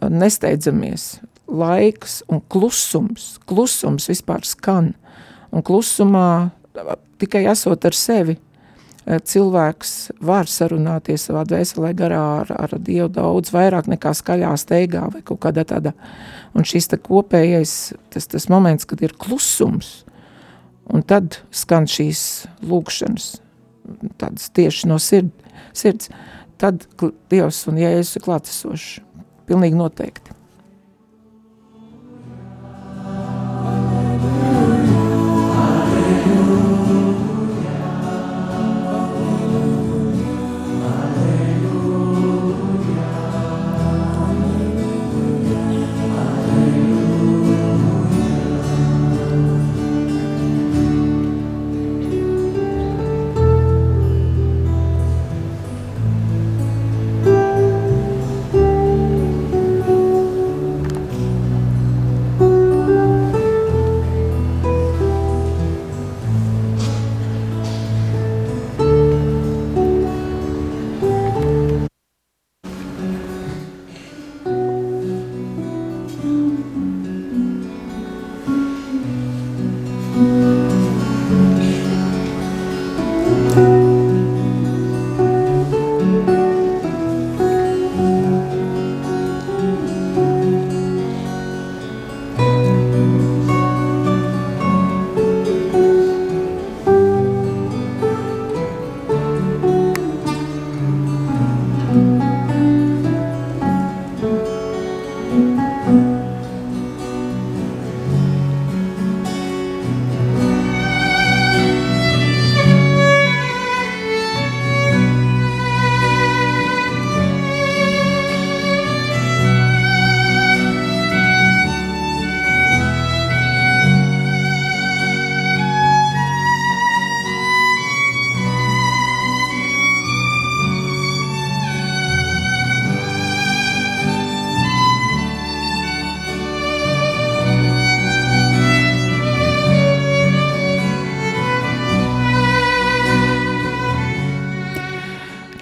nesteidzamies, 0.00 1.20
laiks 1.50 2.20
un 2.30 2.42
klusums, 2.52 3.34
klusums 3.48 4.08
vispār 4.10 4.46
skan, 4.46 4.94
un 5.50 5.64
klusumā 5.66 6.50
tikai 7.20 7.44
esot 7.50 7.84
ar 7.84 7.96
sevi, 7.96 8.36
cilvēks 9.06 9.92
var 10.20 10.48
sarunāties 10.50 11.24
savā 11.28 11.44
dvēselē 11.48 11.92
garā 11.96 12.22
ar, 12.42 12.52
ar 12.52 12.74
Dievu 12.78 13.08
daudz 13.14 13.52
vairāk 13.54 13.88
nekā 13.90 14.12
skaļā 14.16 14.52
steigā 14.60 15.06
vai 15.12 15.22
kaut 15.24 15.40
kādā 15.44 15.64
tādā. 15.64 15.94
Un 16.54 16.66
šis 16.66 16.90
te 16.92 16.98
kopējais, 17.00 17.94
tas, 18.12 18.28
tas 18.30 18.48
moments, 18.52 18.86
kad 18.88 19.02
ir 19.02 19.16
klusums, 19.16 20.04
un 20.90 21.02
tad 21.06 21.40
skan 21.54 21.88
šīs 21.90 22.46
lūkšanas, 22.66 23.30
tādas 24.20 24.50
tieši 24.56 24.90
no 24.90 24.98
sird, 25.02 25.30
sirds, 25.72 26.10
tad 26.60 26.84
Dievs 27.32 27.64
un 27.70 27.80
Jēzus 27.80 28.18
ir 28.18 28.26
klātesošs, 28.26 28.90
pilnīgi 29.48 29.78
noteikti. 29.78 30.39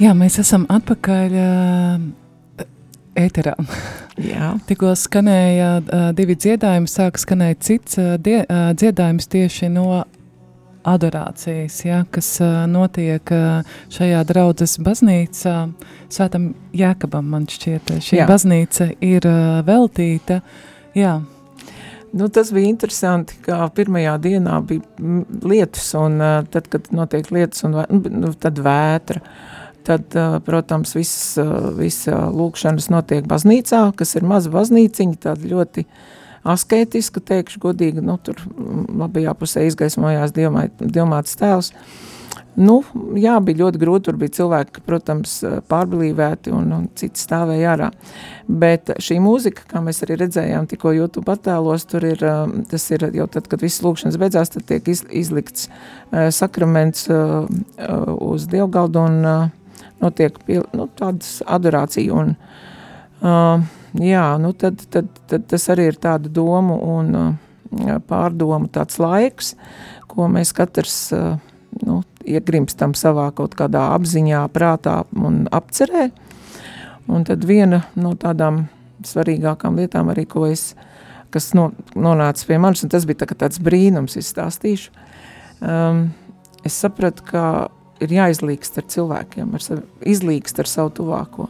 Jā, 0.09 0.15
mēs 0.17 0.39
esam 0.41 0.63
atpakaļ 0.73 1.35
uh, 1.37 2.69
ēterā. 3.21 3.53
Jā. 4.25 4.55
Tikko 4.65 4.95
skanēja 4.97 5.67
uh, 5.83 6.05
divi 6.17 6.33
dziedājumi, 6.33 6.89
sāka 6.89 7.21
skanēt 7.21 7.67
cits 7.67 7.99
uh, 8.01 8.15
die, 8.17 8.39
uh, 8.41 8.71
dziedājums 8.73 9.29
tieši 9.29 9.69
no 9.75 10.07
adorācijas, 10.89 11.77
ja, 11.85 11.99
kas 12.09 12.31
uh, 12.41 12.63
notiek 12.73 13.35
uh, 13.37 13.75
šajā 13.93 14.23
draudzes 14.31 14.79
baznīcā. 14.87 15.59
Svētam 16.17 16.55
Jēkabam 16.73 17.29
man 17.35 17.45
šķiet, 17.53 17.93
šī 18.09 18.23
jā. 18.23 18.31
baznīca 18.33 18.89
ir 19.05 19.29
uh, 19.29 19.61
veltīta. 19.69 20.41
Jā. 20.97 21.19
Nu, 22.17 22.31
tas 22.33 22.55
bija 22.57 22.73
interesanti, 22.73 23.37
ka 23.45 23.67
pirmajā 23.77 24.17
dienā 24.25 24.57
bija 24.73 25.21
lietus, 25.45 25.93
un 26.01 26.17
uh, 26.17 26.41
tad, 26.49 26.73
kad 26.73 26.89
notiek 26.97 27.29
lietus, 27.29 27.69
un, 27.69 27.83
nu, 27.93 28.33
tad 28.41 28.65
vētra. 28.65 29.21
Uh, 29.21 29.55
Tad, 29.89 30.13
protams, 30.45 30.93
visas, 30.93 31.39
visa 31.79 32.27
lūkšanas 32.29 32.91
notiek 32.93 33.25
baznīcā, 33.29 33.87
kas 33.97 34.13
ir 34.19 34.27
maza 34.29 34.53
baznīciņa, 34.53 35.17
tāda 35.23 35.49
ļoti 35.49 35.87
asketiska, 36.49 37.23
teikšu 37.25 37.63
godīgi, 37.63 38.05
nu, 38.05 38.19
tur 38.21 38.43
labajā 39.01 39.33
pusē 39.39 39.65
izgaismojās 39.69 40.37
dievmātas 40.37 41.41
tēls. 41.41 41.73
Nu, 42.59 42.81
jā, 43.15 43.37
bija 43.45 43.61
ļoti 43.61 43.79
grūti, 43.79 44.05
tur 44.09 44.17
bija 44.19 44.33
cilvēki, 44.41 44.83
protams, 44.83 45.37
pārblīvēti 45.71 46.51
un, 46.51 46.73
un 46.75 46.87
citi 46.99 47.23
stāvēja 47.23 47.75
ārā. 47.77 47.91
Bet 48.51 48.91
šī 49.05 49.21
mūzika, 49.23 49.63
kā 49.71 49.83
mēs 49.85 50.03
arī 50.03 50.17
redzējām 50.25 50.67
tikko 50.71 50.91
YouTube 50.97 51.31
attēlos, 51.31 51.87
tur 51.87 52.09
ir, 52.09 52.25
tas 52.71 52.89
ir 52.91 53.07
jau 53.15 53.29
tad, 53.31 53.47
kad 53.51 53.63
viss 53.63 53.85
lūkšanas 53.87 54.19
beidzās, 54.19 54.51
tad 54.57 54.67
tiek 54.67 54.91
iz, 54.91 55.05
izlikts 55.07 55.69
sakraments 56.35 57.07
uz 58.19 58.49
dievgaldu 58.51 59.07
un 59.07 59.31
notiek 60.03 60.39
pie, 60.47 60.61
nu, 60.77 60.89
tādas 60.99 61.39
adorācija 61.47 62.15
un 62.15 62.35
uh, 63.23 63.65
jā, 63.99 64.25
nu 64.43 64.53
tad, 64.59 64.83
tad, 64.93 65.11
tad 65.31 65.47
tas 65.51 65.69
arī 65.75 65.91
ir 65.93 66.01
tāda 66.01 66.31
domu 66.33 66.79
un 66.97 67.13
uh, 67.19 67.99
pārdomu 68.09 68.71
tāds 68.73 69.01
laiks, 69.03 69.55
ko 70.09 70.29
mēs 70.33 70.55
katrs 70.57 71.01
uh, 71.17 71.37
nu, 71.85 72.01
iegrimstam 72.29 72.95
savā 72.99 73.29
kaut 73.37 73.57
kādā 73.59 73.89
apziņā, 73.97 74.45
prātā 74.55 75.03
un 75.17 75.47
apcerē. 75.55 76.09
Un 77.09 77.25
tad 77.25 77.45
viena 77.49 77.83
no 77.97 78.13
tādām 78.21 78.67
svarīgākām 79.07 79.79
lietām 79.81 80.11
arī, 80.13 80.27
ko 80.29 80.45
es, 80.49 80.75
kas 81.33 81.53
no, 81.57 81.71
nonāca 81.97 82.49
pie 82.49 82.59
manis, 82.61 82.85
un 82.85 82.93
tas 82.93 83.07
bija 83.09 83.23
tā, 83.23 83.31
tāds 83.47 83.61
brīnums, 83.65 84.19
es 84.21 84.29
stāstīšu. 84.35 84.93
Um, 85.65 86.09
es 86.67 86.77
sapratu, 86.77 87.25
ka 87.31 87.45
ir 88.03 88.15
jāizlīgst 88.15 88.79
ar 88.81 88.87
cilvēkiem, 88.91 89.55
ar 89.55 89.65
savu, 89.65 89.85
izlīgst 90.07 90.61
ar 90.63 90.71
savu 90.71 90.93
tuvāko. 91.01 91.49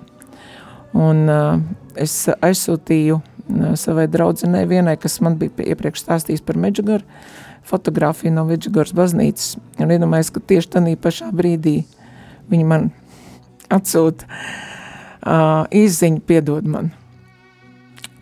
Un 0.97 1.27
uh, 1.29 1.59
es 2.01 2.15
aizsūtīju 2.33 3.19
uh, 3.19 3.75
savai 3.79 4.09
draudzenei 4.11 4.65
vienai, 4.69 4.97
kas 5.01 5.21
man 5.25 5.37
bija 5.41 5.69
iepriekš 5.75 6.07
stāstījis 6.07 6.45
par 6.47 6.61
Medžugaru, 6.61 7.05
fotografiju 7.69 8.33
no 8.33 8.47
Medžugaras 8.49 8.95
baznīcas, 8.97 9.59
un 9.79 9.93
iedomājies, 9.93 10.33
ka 10.33 10.41
tieši 10.41 10.73
tanī 10.79 10.95
pašā 11.01 11.29
brīdī 11.37 11.83
viņi 12.49 12.69
man 12.69 12.89
atsūta 13.73 14.25
uh, 14.29 15.67
izziņu 15.69 16.25
piedod 16.25 16.69
man. 16.69 16.95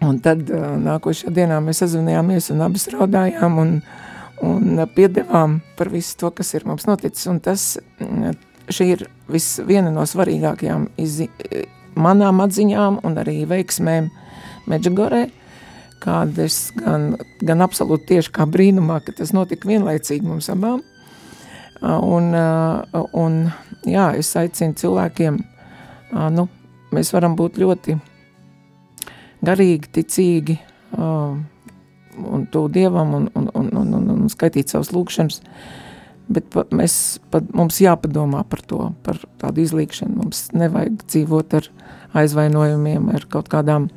Un 0.02 0.18
tad 0.22 0.50
uh, 0.50 0.74
nākošajā 0.82 1.30
dienā 1.38 1.60
mēs 1.64 1.84
sazvanījāmies 1.84 2.50
un 2.52 2.66
abas 2.66 2.90
raudājām 2.92 3.62
un 3.62 3.78
uh, 3.78 4.02
un 4.44 4.82
piedevām 4.94 5.60
par 5.78 5.90
visu 5.92 6.16
to, 6.20 6.30
kas 6.34 6.54
ir 6.54 6.66
mums 6.68 6.86
noticis. 6.88 7.26
Un 7.30 7.40
tas, 7.40 7.78
mm, 8.00 8.36
šī 8.68 8.88
ir 8.92 9.06
vis, 9.32 9.56
viena 9.66 9.92
no 9.94 10.04
svarīgākajām 10.06 10.88
izzi, 11.00 11.28
manām 11.96 12.42
atziņām 12.44 13.00
un 13.06 13.18
arī 13.22 13.44
veiksmēm 13.48 14.10
Medžagorē, 14.66 15.28
kādas 16.02 16.72
gan, 16.76 17.14
gan 17.40 17.64
absolūti 17.64 18.12
tieši 18.14 18.32
kā 18.34 18.46
brīnumā, 18.50 19.00
ka 19.04 19.14
tas 19.16 19.32
notika 19.32 19.68
vienlaicīgi 19.70 20.26
mums 20.26 20.50
abām. 20.52 20.82
Un, 21.86 22.32
un 23.12 23.34
jā, 23.86 24.08
es 24.18 24.32
aicinu 24.36 24.74
cilvēkiem, 24.80 25.38
nu, 26.34 26.46
mēs 26.96 27.12
varam 27.14 27.36
būt 27.38 27.60
ļoti 27.62 27.98
garīgi, 29.46 29.92
ticīgi, 29.98 30.58
un 32.16 32.46
tuvu 32.52 32.70
Dievam 32.72 33.14
un, 33.14 33.26
un, 33.34 33.50
un, 33.54 33.72
un, 33.76 33.92
un, 33.98 34.08
un 34.14 34.30
skaitīt 34.32 34.72
savas 34.72 34.92
lūkšanas, 34.94 35.40
bet 36.32 36.48
pa, 36.52 36.64
mēs, 36.74 37.18
pa, 37.30 37.42
mums 37.54 37.78
jāpadomā 37.82 38.42
par 38.50 38.62
to, 38.66 38.90
par 39.06 39.20
tādu 39.40 39.62
izlīkšanu, 39.64 40.16
mums 40.22 40.46
nevajag 40.56 41.02
dzīvot 41.04 41.58
ar 41.60 41.68
aizvainojumiem, 42.16 43.10
ar 43.14 43.26
kaut 43.30 43.50
kādām 43.52 43.90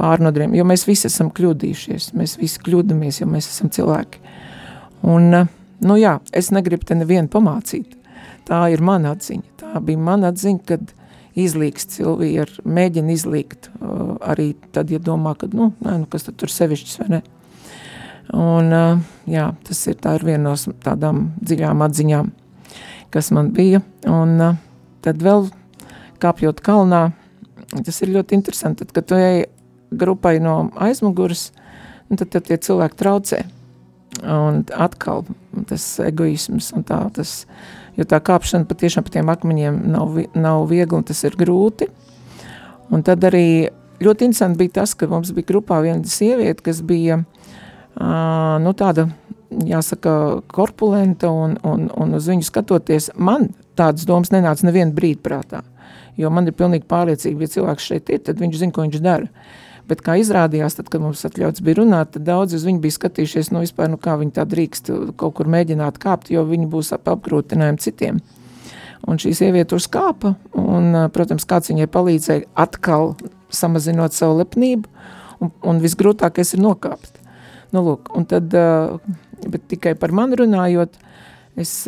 pārnodriem, 0.00 0.54
jo 0.56 0.64
mēs 0.68 0.86
visi 0.88 1.08
esam 1.10 1.30
kļūdījušies, 1.34 2.12
mēs 2.16 2.36
visi 2.40 2.62
kļūdamies, 2.66 3.20
jo 3.22 3.30
mēs 3.30 3.50
esam 3.52 3.70
cilvēki. 3.72 4.22
Un, 5.06 5.30
nu 5.84 5.98
jā, 6.00 6.16
es 6.36 6.50
negribu 6.54 6.88
te 6.88 6.96
nevienu 6.98 7.30
pamācīt, 7.32 7.96
tā 8.48 8.66
ir 8.72 8.82
mana 8.84 9.14
atziņa, 9.16 9.58
tā 9.62 9.82
bija 9.84 10.00
mana 10.08 10.32
atziņa, 10.32 10.64
kad 10.66 10.94
izlīgst 11.36 11.98
Silvija, 11.98 12.46
mēģina 12.64 13.12
izlīgt 13.12 13.68
uh, 13.74 14.16
arī 14.24 14.54
tad, 14.72 14.90
ja 14.92 15.00
domā, 15.02 15.34
ka, 15.38 15.48
nu, 15.52 15.72
nē, 15.84 15.98
nu, 16.02 16.10
kas 16.10 16.28
tad 16.28 16.38
tur 16.40 16.52
sevišķis 16.52 17.00
vai 17.02 17.08
ne. 17.16 17.22
Un, 18.34 18.72
uh, 18.74 19.02
jā, 19.30 19.50
tas 19.66 19.80
ir, 19.86 19.98
tā 20.02 20.16
ir 20.18 20.24
viena 20.26 20.50
no 20.50 20.74
tādām 20.82 21.28
dziļām 21.38 21.82
atziņām, 21.86 22.30
kas 23.14 23.30
man 23.34 23.52
bija. 23.54 23.82
Un 24.10 24.34
uh, 24.42 24.56
tad 25.04 25.22
vēl 25.22 25.46
kāpjot 26.22 26.62
kalnā, 26.64 27.10
tas 27.76 28.00
ir 28.02 28.14
ļoti 28.16 28.34
interesanti, 28.34 28.82
tad, 28.82 28.94
kad 28.96 29.06
tu 29.06 29.18
ej 29.20 29.44
grupai 29.94 30.40
no 30.42 30.72
aizmuguras, 30.82 31.52
tad, 32.10 32.26
tad 32.32 32.48
tie 32.48 32.58
cilvēki 32.58 32.98
traucē. 32.98 33.44
Un 34.16 34.62
atkal 34.72 35.26
tas 35.68 35.84
egoisms 36.00 36.70
un 36.74 36.86
tā, 36.88 36.98
tas, 37.14 37.42
jo 37.98 38.06
tā 38.08 38.18
kāpšana 38.24 38.66
patiešām 38.66 39.04
pa 39.04 39.12
tiem 39.12 39.30
akmeņiem 39.30 39.82
nav, 39.92 40.18
nav 40.34 40.64
viegli 40.70 40.98
un 40.98 41.04
tas 41.06 41.20
ir 41.28 41.36
grūti. 41.38 41.90
Un 42.90 43.04
tad 43.06 43.22
arī 43.28 43.68
ļoti 44.02 44.30
interesanti 44.30 44.62
bija 44.64 44.80
tas, 44.80 44.96
ka 44.98 45.10
mums 45.10 45.34
bija 45.36 45.50
grupā 45.52 45.82
viena 45.84 46.08
sieviete, 46.08 46.64
kas 46.64 46.80
bija 46.86 47.20
uh, 47.20 47.36
nu, 47.96 48.72
tāda, 48.76 49.08
jāsaka, 49.50 50.42
korpulenta 50.52 51.30
un, 51.32 51.56
un, 51.64 51.86
un 51.92 52.18
uz 52.18 52.28
viņu 52.30 52.46
skatoties, 52.46 53.12
man 53.16 53.50
tādas 53.78 54.06
domas 54.08 54.32
nenāca 54.34 54.66
nevienu 54.68 54.96
brīdi 54.96 55.22
prātā. 55.24 55.62
Jo 56.16 56.30
man 56.32 56.48
ir 56.48 56.56
pilnīgi 56.56 56.88
pārliecība, 56.88 57.44
ja 57.44 57.54
cilvēks 57.58 57.86
šeit 57.90 58.10
ir, 58.12 58.22
tad 58.24 58.40
viņš 58.40 58.60
zina, 58.60 58.72
ko 58.72 58.86
viņš 58.86 59.00
dara. 59.04 59.28
Bet 59.86 60.00
kā 60.02 60.16
izrādījās, 60.18 60.74
tad, 60.78 60.88
kad 60.90 61.02
mums 61.04 61.22
atļauts 61.28 61.62
bija 61.62 61.78
runāt, 61.78 62.14
tad 62.16 62.24
daudz 62.26 62.56
uz 62.56 62.64
viņu 62.66 62.80
bija 62.82 62.96
skatījušies, 62.96 63.52
nu 63.54 63.62
vispār, 63.62 63.90
nu 63.92 64.00
kā 64.02 64.16
viņi 64.18 64.34
tā 64.34 64.46
drīkst 64.48 64.90
kaut 65.20 65.36
kur 65.38 65.50
mēģināt 65.52 66.00
kāpt, 66.02 66.32
jo 66.34 66.42
viņi 66.48 66.66
būs 66.72 66.90
ap 66.96 67.06
apgrūtinājumi 67.12 67.84
citiem. 67.84 68.18
Un 69.06 69.20
šī 69.22 69.30
sieviete 69.38 69.76
uzkāpa, 69.76 70.34
un, 70.58 70.90
protams, 71.14 71.46
kāds 71.46 71.70
viņai 71.70 71.86
palīdzēja 71.92 72.48
atkal 72.58 73.14
samazinot 73.54 74.16
savu 74.16 74.40
lepnību, 74.40 74.90
un, 75.44 75.52
un 75.62 75.78
visgrūtākais 75.84 76.56
ir 76.56 76.64
nokāpt. 76.64 77.20
Nu, 77.76 77.84
lūk, 77.84 78.08
un 78.16 78.24
tad, 78.30 78.54
bet 79.44 79.66
tikai 79.68 79.92
par 80.00 80.14
mani 80.16 80.38
runājot, 80.40 80.96
es 81.60 81.82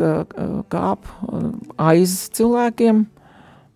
kāpu 0.72 1.38
aiz 1.80 2.18
cilvēkiem, 2.36 3.06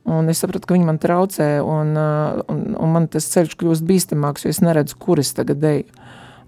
Un 0.03 0.27
es 0.33 0.41
sapratu, 0.43 0.67
ka 0.67 0.75
viņi 0.75 0.87
man 0.89 0.99
traucē, 0.99 1.47
un, 1.63 1.95
un, 1.95 2.63
un 2.75 2.91
man 2.91 3.07
tas 3.11 3.29
ceļš 3.31 3.55
kļūst 3.61 3.87
bīstamāks, 3.87 4.43
jo 4.43 4.51
es 4.51 4.59
neredzu, 4.65 4.97
kur 4.99 5.23
es 5.23 5.31
tagad 5.37 5.63
eju. 5.63 5.87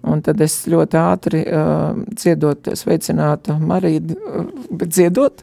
Un 0.05 0.19
tad 0.21 0.41
es 0.43 0.57
ļoti 0.69 0.97
ātri 0.99 1.41
uh, 1.47 1.95
dziedot, 2.13 2.67
sveicinātu 2.77 3.55
Mariju, 3.57 4.17
uh, 4.19 4.51
bet 4.69 4.91
dziedot, 4.91 5.41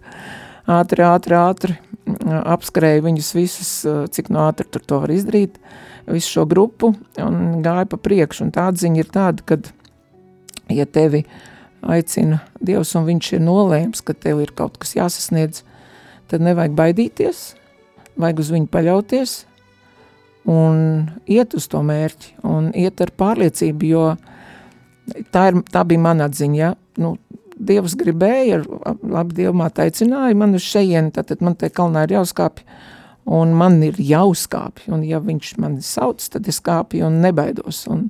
ātri, 0.71 1.03
ātri, 1.03 1.35
ātri 1.35 1.75
uh, 1.75 2.37
apskrēju 2.53 3.07
viņus 3.09 3.33
visus, 3.35 3.73
uh, 3.89 4.05
cik 4.13 4.31
no 4.31 4.45
ātri 4.45 4.69
tur 4.71 4.85
to 4.87 5.01
var 5.03 5.11
izdarīt, 5.11 5.57
visu 6.07 6.37
šo 6.37 6.47
grupu, 6.53 6.93
un 7.19 7.65
gāju 7.65 7.91
pa 7.91 7.99
priekšu. 8.07 8.47
Un 8.47 8.55
tā 8.55 8.69
atziņa 8.71 9.03
ir 9.03 9.11
tāda, 9.17 9.49
kad, 9.51 9.73
ja 10.71 10.87
tevi 10.87 11.25
aicina 11.83 12.43
Dievs, 12.63 12.95
un 12.99 13.09
viņš 13.09 13.33
ir 13.37 13.43
nolēms, 13.43 14.05
ka 14.07 14.15
tev 14.15 14.43
ir 14.45 14.53
kaut 14.55 14.79
kas 14.83 14.95
jāsasniedz, 14.97 15.65
tad 16.31 16.45
nevajag 16.45 16.77
baidīties, 16.79 17.43
vajag 18.21 18.45
uz 18.45 18.53
viņu 18.55 18.71
paļauties 18.73 19.35
un 20.53 21.11
iet 21.31 21.55
uz 21.55 21.69
to 21.71 21.83
mērķi 21.87 22.37
un 22.49 22.71
iet 22.79 23.03
ar 23.03 23.13
pārliecību, 23.19 23.91
jo 23.91 24.07
tā, 25.35 25.51
ir, 25.51 25.61
tā 25.71 25.85
bija 25.87 26.03
mana 26.03 26.31
atziņa, 26.31 26.59
ja? 26.59 26.75
nu, 27.03 27.17
Dievs 27.63 27.93
gribēja, 27.95 28.63
labi, 29.07 29.37
Dievmāt 29.37 29.77
aicināja 29.79 30.35
man 30.35 30.57
uz 30.59 30.65
šejieni, 30.67 31.13
tad 31.15 31.31
man 31.45 31.55
te 31.55 31.69
kalnā 31.71 32.07
ir 32.09 32.17
jāuzkāpj, 32.17 32.65
un 33.39 33.53
man 33.55 33.77
ir 33.87 34.01
jāuzkāpj, 34.03 34.89
un 34.91 35.05
ja 35.07 35.21
viņš 35.23 35.53
mani 35.63 35.85
sauc, 35.87 36.25
tad 36.33 36.49
es 36.51 36.59
kāpju 36.65 37.07
un 37.07 37.21
nebaidos, 37.23 37.85
un, 37.93 38.09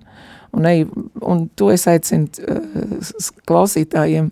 un, 0.53 0.69
ej, 0.69 0.85
un 1.21 1.47
to 1.57 1.71
es 1.73 1.87
aicinu 1.91 2.29
uh, 2.45 3.11
klausītājiem, 3.49 4.31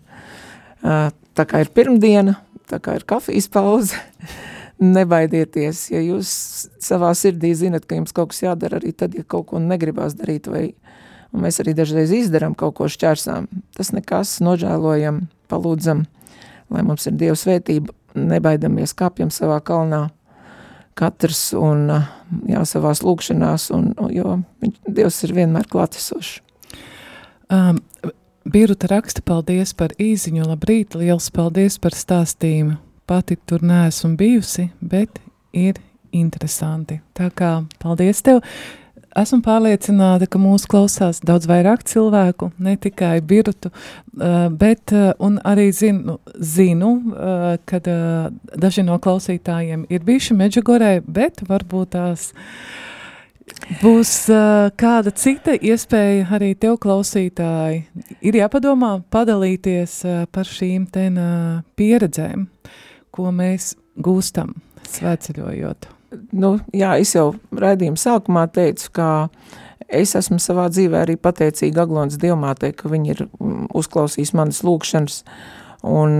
uh, 0.85 1.09
tā 1.37 1.47
kā 1.49 1.65
ir 1.65 1.73
pirmdiena, 1.75 2.37
tā 2.71 2.81
kā 2.83 2.99
ir 2.99 3.07
kafijas 3.09 3.49
pauze, 3.53 3.99
nebaidieties, 4.97 5.87
ja 5.93 6.01
jūs 6.05 6.31
savā 6.81 7.13
sirdī 7.19 7.53
zinat, 7.57 7.87
ka 7.89 7.99
jums 7.99 8.15
kaut 8.17 8.33
kas 8.33 8.45
jādara 8.47 8.81
arī 8.81 8.95
tad, 8.97 9.17
ja 9.17 9.25
kaut 9.27 9.51
ko 9.51 9.61
negribās 9.63 10.17
darīt, 10.17 10.49
vai 10.51 10.71
mēs 11.37 11.61
arī 11.63 11.75
dažreiz 11.77 12.13
izdaram 12.17 12.57
kaut 12.59 12.79
ko 12.79 12.89
šķērsām. 12.91 13.49
Tas 13.77 13.93
nekas, 13.95 14.39
nožēlojam, 14.45 15.27
palūdzam, 15.53 16.07
lai 16.73 16.87
mums 16.87 17.07
ir 17.07 17.19
Dieva 17.21 17.37
svētība, 17.39 17.95
nebaidamies, 18.17 18.97
kāpjam 18.97 19.31
savā 19.35 19.61
kalnā, 19.63 20.09
katrs 20.99 21.51
un 21.57 21.87
jā, 22.51 22.65
savās 22.69 23.03
lūkšanās, 23.07 23.71
un, 23.77 23.93
jo 24.15 24.41
Dievs 24.87 25.23
ir 25.27 25.35
vienmēr 25.37 25.69
klātesošs. 25.71 26.41
Um, 27.51 27.81
Birta 28.51 28.89
raksta 28.91 29.23
paldies 29.27 29.75
par 29.77 29.93
īziņu, 30.01 30.47
labrīt, 30.49 30.97
liels 30.99 31.29
paldies 31.35 31.77
par 31.83 31.95
stāstījumu 31.95 32.79
pati 33.11 33.37
tur 33.47 33.63
neesmu 33.63 34.17
bijusi, 34.17 34.69
bet 34.81 35.19
ir 35.53 35.81
interesanti. 36.15 37.01
Tā 37.15 37.27
kā 37.35 37.57
paldies 37.83 38.23
tev! 38.23 38.39
Esmu 39.19 39.41
pārliecināta, 39.43 40.29
ka 40.31 40.39
mūsu 40.39 40.69
klausās 40.71 41.19
daudz 41.27 41.49
vairāk 41.51 41.83
cilvēku, 41.89 42.53
ne 42.63 42.77
tikai 42.79 43.17
birutu, 43.27 43.73
uh, 43.73 44.47
bet 44.55 44.95
arī 44.95 45.71
zinu, 45.75 46.19
zinu 46.37 46.93
ka 47.67 47.81
daži 48.55 48.85
no 48.87 48.99
klausītājiem 49.03 49.87
ir 49.91 50.05
bijuši 50.07 50.37
Meģigorē, 50.39 50.93
bet 51.07 51.43
varbūt 51.49 51.93
tās 51.97 52.31
būs 53.81 54.13
kāda 54.79 55.11
cita 55.11 55.57
iespēja 55.59 56.29
arī 56.37 56.53
tev 56.55 56.79
klausītāji. 56.83 57.83
Ir 58.23 58.39
jāpadomā 58.39 59.01
padalīties 59.11 60.01
par 60.31 60.47
šīm 60.47 60.87
ten 60.93 61.19
pieredzēm 61.77 62.47
ko 63.15 63.31
mēs 63.35 63.75
gūstam 64.01 64.55
svētceļojot? 64.89 66.00
Nu, 66.11 66.57
jā, 66.75 66.97
es 66.99 67.13
jau 67.15 67.35
raidījuma 67.55 68.01
sākumā 68.01 68.49
teicu, 68.51 68.89
ka 68.97 69.09
es 69.87 70.17
esmu 70.19 70.41
savā 70.43 70.67
dzīvē 70.73 71.05
arī 71.05 71.17
pateicīga 71.21 71.85
Aglons 71.85 72.19
Dievmātei, 72.19 72.73
ka 72.75 72.91
viņi 72.91 73.13
ir 73.15 73.23
mm, 73.27 73.69
uzklausījis 73.79 74.35
manas 74.39 74.63
lūkšanas, 74.67 75.21
un, 75.87 76.19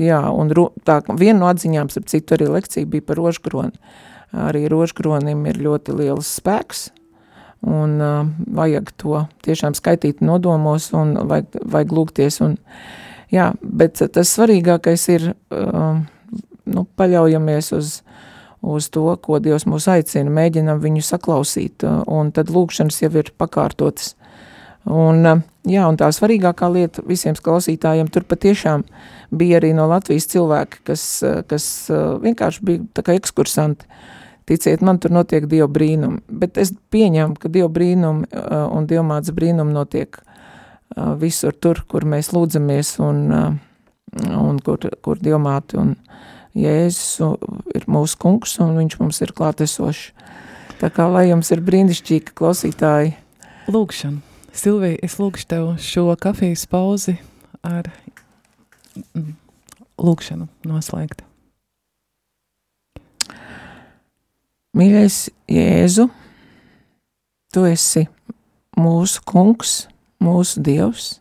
jā, 0.00 0.22
un 0.32 0.54
tā 0.88 0.98
viena 1.10 1.38
no 1.42 1.50
atziņām, 1.52 1.92
starp 1.92 2.08
citu, 2.12 2.36
arī 2.36 2.48
lekcija 2.54 2.88
bija 2.88 3.06
par 3.10 3.20
rožkroni. 3.20 3.76
Arī 4.32 4.64
rožkronim 4.72 5.44
ir 5.50 5.60
ļoti 5.60 5.92
liels 5.98 6.30
spēks, 6.40 6.86
un 7.68 7.98
vajag 8.56 8.94
to 8.98 9.26
tiešām 9.44 9.76
skaitīt 9.76 10.22
nodomos, 10.24 10.88
un 10.96 11.14
vajag, 11.28 11.60
vajag 11.68 11.92
lūgties, 11.98 12.40
un 12.48 12.56
jā, 13.32 13.50
bet 13.60 14.00
tas 14.00 14.32
svarīgākais 14.32 15.04
ir 15.12 15.28
nu, 15.52 16.86
paļaujamies 16.96 17.72
uz, 17.76 17.98
uz 18.62 18.88
to, 18.94 19.04
ko 19.22 19.40
Dievs 19.42 19.66
mūs 19.66 19.88
aicina, 19.90 20.30
mēģinam 20.30 20.80
viņu 20.82 21.02
saklausīt, 21.06 21.84
un 22.06 22.30
tad 22.34 22.52
lūkšanas 22.54 23.02
jau 23.02 23.10
ir 23.18 23.32
pakārtotas. 23.38 24.14
Un, 24.82 25.22
jā, 25.68 25.82
un 25.86 25.98
tā 25.98 26.08
svarīgākā 26.10 26.66
lieta 26.72 27.04
visiem 27.06 27.36
klausītājiem 27.38 28.08
tur 28.10 28.24
patiešām 28.26 28.82
bija 29.30 29.60
arī 29.60 29.70
no 29.78 29.86
Latvijas 29.90 30.26
cilvēki, 30.32 30.82
kas, 30.88 31.04
kas 31.50 31.66
vienkārši 32.22 32.66
bija 32.66 32.88
tā 32.98 33.06
kā 33.06 33.16
ekskursanti. 33.18 33.86
Ticiet, 34.50 34.82
man 34.82 34.98
tur 34.98 35.12
notiek 35.14 35.46
Dieva 35.46 35.68
brīnumi, 35.70 36.18
bet 36.26 36.58
es 36.58 36.72
pieņemu, 36.90 37.36
ka 37.38 37.50
Dieva 37.52 37.68
brīnumi 37.70 38.26
un 38.74 38.88
Dievmāts 38.90 39.30
brīnumi 39.34 39.70
notiek 39.70 40.18
visur 41.22 41.54
tur, 41.54 41.84
kur 41.88 42.04
mēs 42.04 42.32
lūdzamies 42.34 42.96
un, 43.06 43.22
un 44.34 44.58
kur, 44.66 44.90
kur 45.00 45.22
Dievmāti 45.22 45.78
un 45.78 45.94
Jēzus 46.58 47.20
ir 47.72 47.86
mūsu 47.88 48.18
kungs 48.20 48.58
un 48.60 48.76
viņš 48.76 48.98
mums 49.00 49.22
ir 49.24 49.32
klātesošs. 49.36 50.10
Tā 50.82 50.90
kā 50.92 51.06
lai 51.08 51.28
jums 51.28 51.52
ir 51.54 51.62
brīnišķīgi 51.64 52.34
klausītāji. 52.36 53.14
Lūkšana. 53.70 54.18
Silvija, 54.52 54.98
es 55.00 55.16
lūkšu 55.16 55.46
tev 55.48 55.68
šo 55.80 56.10
kafijas 56.20 56.66
pauzi 56.68 57.14
ar 57.64 57.86
mm, 59.14 59.30
lūkšanu 60.02 60.48
noslēgt. 60.68 61.22
Mīļais 64.76 65.16
Jēzu, 65.52 66.08
tu 67.52 67.64
esi 67.68 68.04
mūsu 68.76 69.24
kungs, 69.28 69.86
mūsu 70.20 70.60
dievs. 70.64 71.14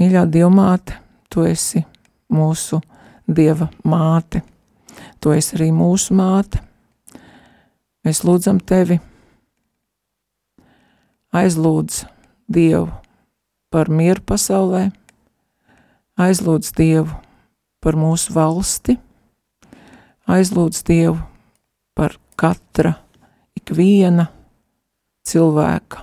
Mīļā 0.00 0.24
dievmāte, 0.32 0.98
tu 1.30 1.44
esi 1.46 1.84
mūsu 2.32 2.80
Dieva 3.30 3.68
māte. 3.86 4.42
Tu 5.22 5.30
esi 5.36 5.54
arī 5.54 5.70
mūsu 5.74 6.16
māte. 6.18 6.58
Mēs 8.02 8.22
lūdzam 8.24 8.58
tevi, 8.64 8.96
aizlūdz 11.36 12.00
Dievu 12.50 12.88
par 13.70 13.90
mieru 13.92 14.24
pasaulē, 14.26 14.88
aizlūdz 16.18 16.72
Dievu 16.80 17.20
par 17.84 17.98
mūsu 18.00 18.34
valsti, 18.34 18.96
aizlūdz 20.26 20.82
Dievu 20.88 21.20
par 21.94 22.16
katra, 22.40 22.96
ikviena 23.54 24.26
cilvēka 25.28 26.02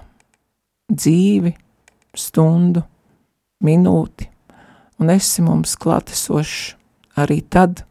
dzīvi 0.93 1.57
stundu, 2.17 2.85
minūti, 3.65 4.29
un 5.01 5.11
esi 5.11 5.43
mums 5.43 5.75
klātesošs 5.81 6.76
arī 7.17 7.41
tad, 7.49 7.83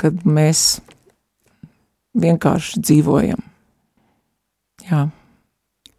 kad 0.00 0.24
mēs 0.24 0.80
vienkārši 2.16 2.80
dzīvojam. 2.82 3.42
Jā. 4.90 5.06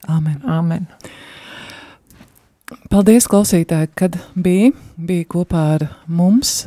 Amen. 0.10 0.42
Amen. 0.50 0.88
Paldies, 2.92 3.28
klausītāji, 3.30 3.92
kad 3.96 4.18
bija, 4.36 4.72
bija 4.98 5.28
kopā 5.32 5.66
ar 5.78 5.86
mums. 6.08 6.64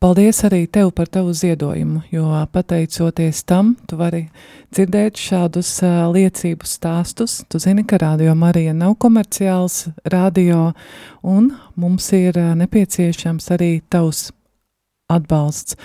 Paldies 0.00 0.42
arī 0.44 0.66
tev 0.68 0.90
par 0.96 1.08
tavu 1.08 1.32
ziedojumu, 1.32 2.02
jo 2.12 2.28
pateicoties 2.52 3.40
tam, 3.48 3.74
tu 3.88 3.96
vari 3.96 4.26
dzirdēt 4.76 5.16
šādus 5.16 5.70
liecību 6.12 6.68
stāstus. 6.68 7.38
Tu 7.48 7.60
zini, 7.64 7.84
ka 7.88 7.98
Radio 8.02 8.34
Marija 8.36 8.74
nav 8.76 8.98
komerciāls 9.00 9.86
radio, 10.12 10.74
un 11.24 11.50
mums 11.80 12.10
ir 12.16 12.36
nepieciešams 12.60 13.50
arī 13.56 13.70
tavs 13.88 14.28
atbalsts. 15.08 15.76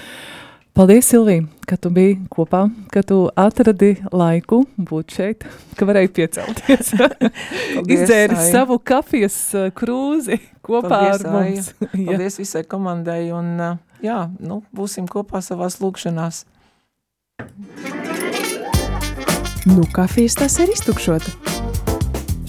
Paldies, 0.74 1.06
Silvija, 1.06 1.44
ka 1.68 1.76
tu 1.76 1.90
biji 1.92 2.14
kopā, 2.32 2.62
ka 2.94 3.02
tu 3.04 3.26
atradi 3.36 3.98
laiku 4.16 4.62
būt 4.80 5.18
šeit, 5.18 5.44
ka 5.76 5.88
varēji 5.90 6.12
piecelties. 6.16 6.94
Izdzēri 7.98 8.40
savu 8.40 8.80
kafijas 8.80 9.36
krūzi 9.76 10.40
kopā 10.64 10.88
Paldies, 10.88 11.26
ar 11.26 11.36
mums. 11.36 11.70
Paldies 12.08 12.40
visai 12.40 12.64
komandai 12.64 13.26
un 13.36 13.52
jā, 14.00 14.22
nu, 14.40 14.62
būsim 14.72 15.12
kopā 15.12 15.44
savās 15.44 15.82
lūkšanās. 15.84 16.46
Nu, 19.68 19.84
kafijas 19.94 20.40
tas 20.40 20.56
ir 20.64 20.72
iztukšota. 20.72 21.36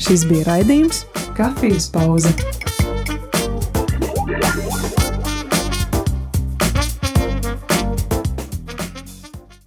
Šis 0.02 0.24
bija 0.30 0.46
raidījums 0.48 1.04
Kafijas 1.36 1.90
pauze. 1.92 2.32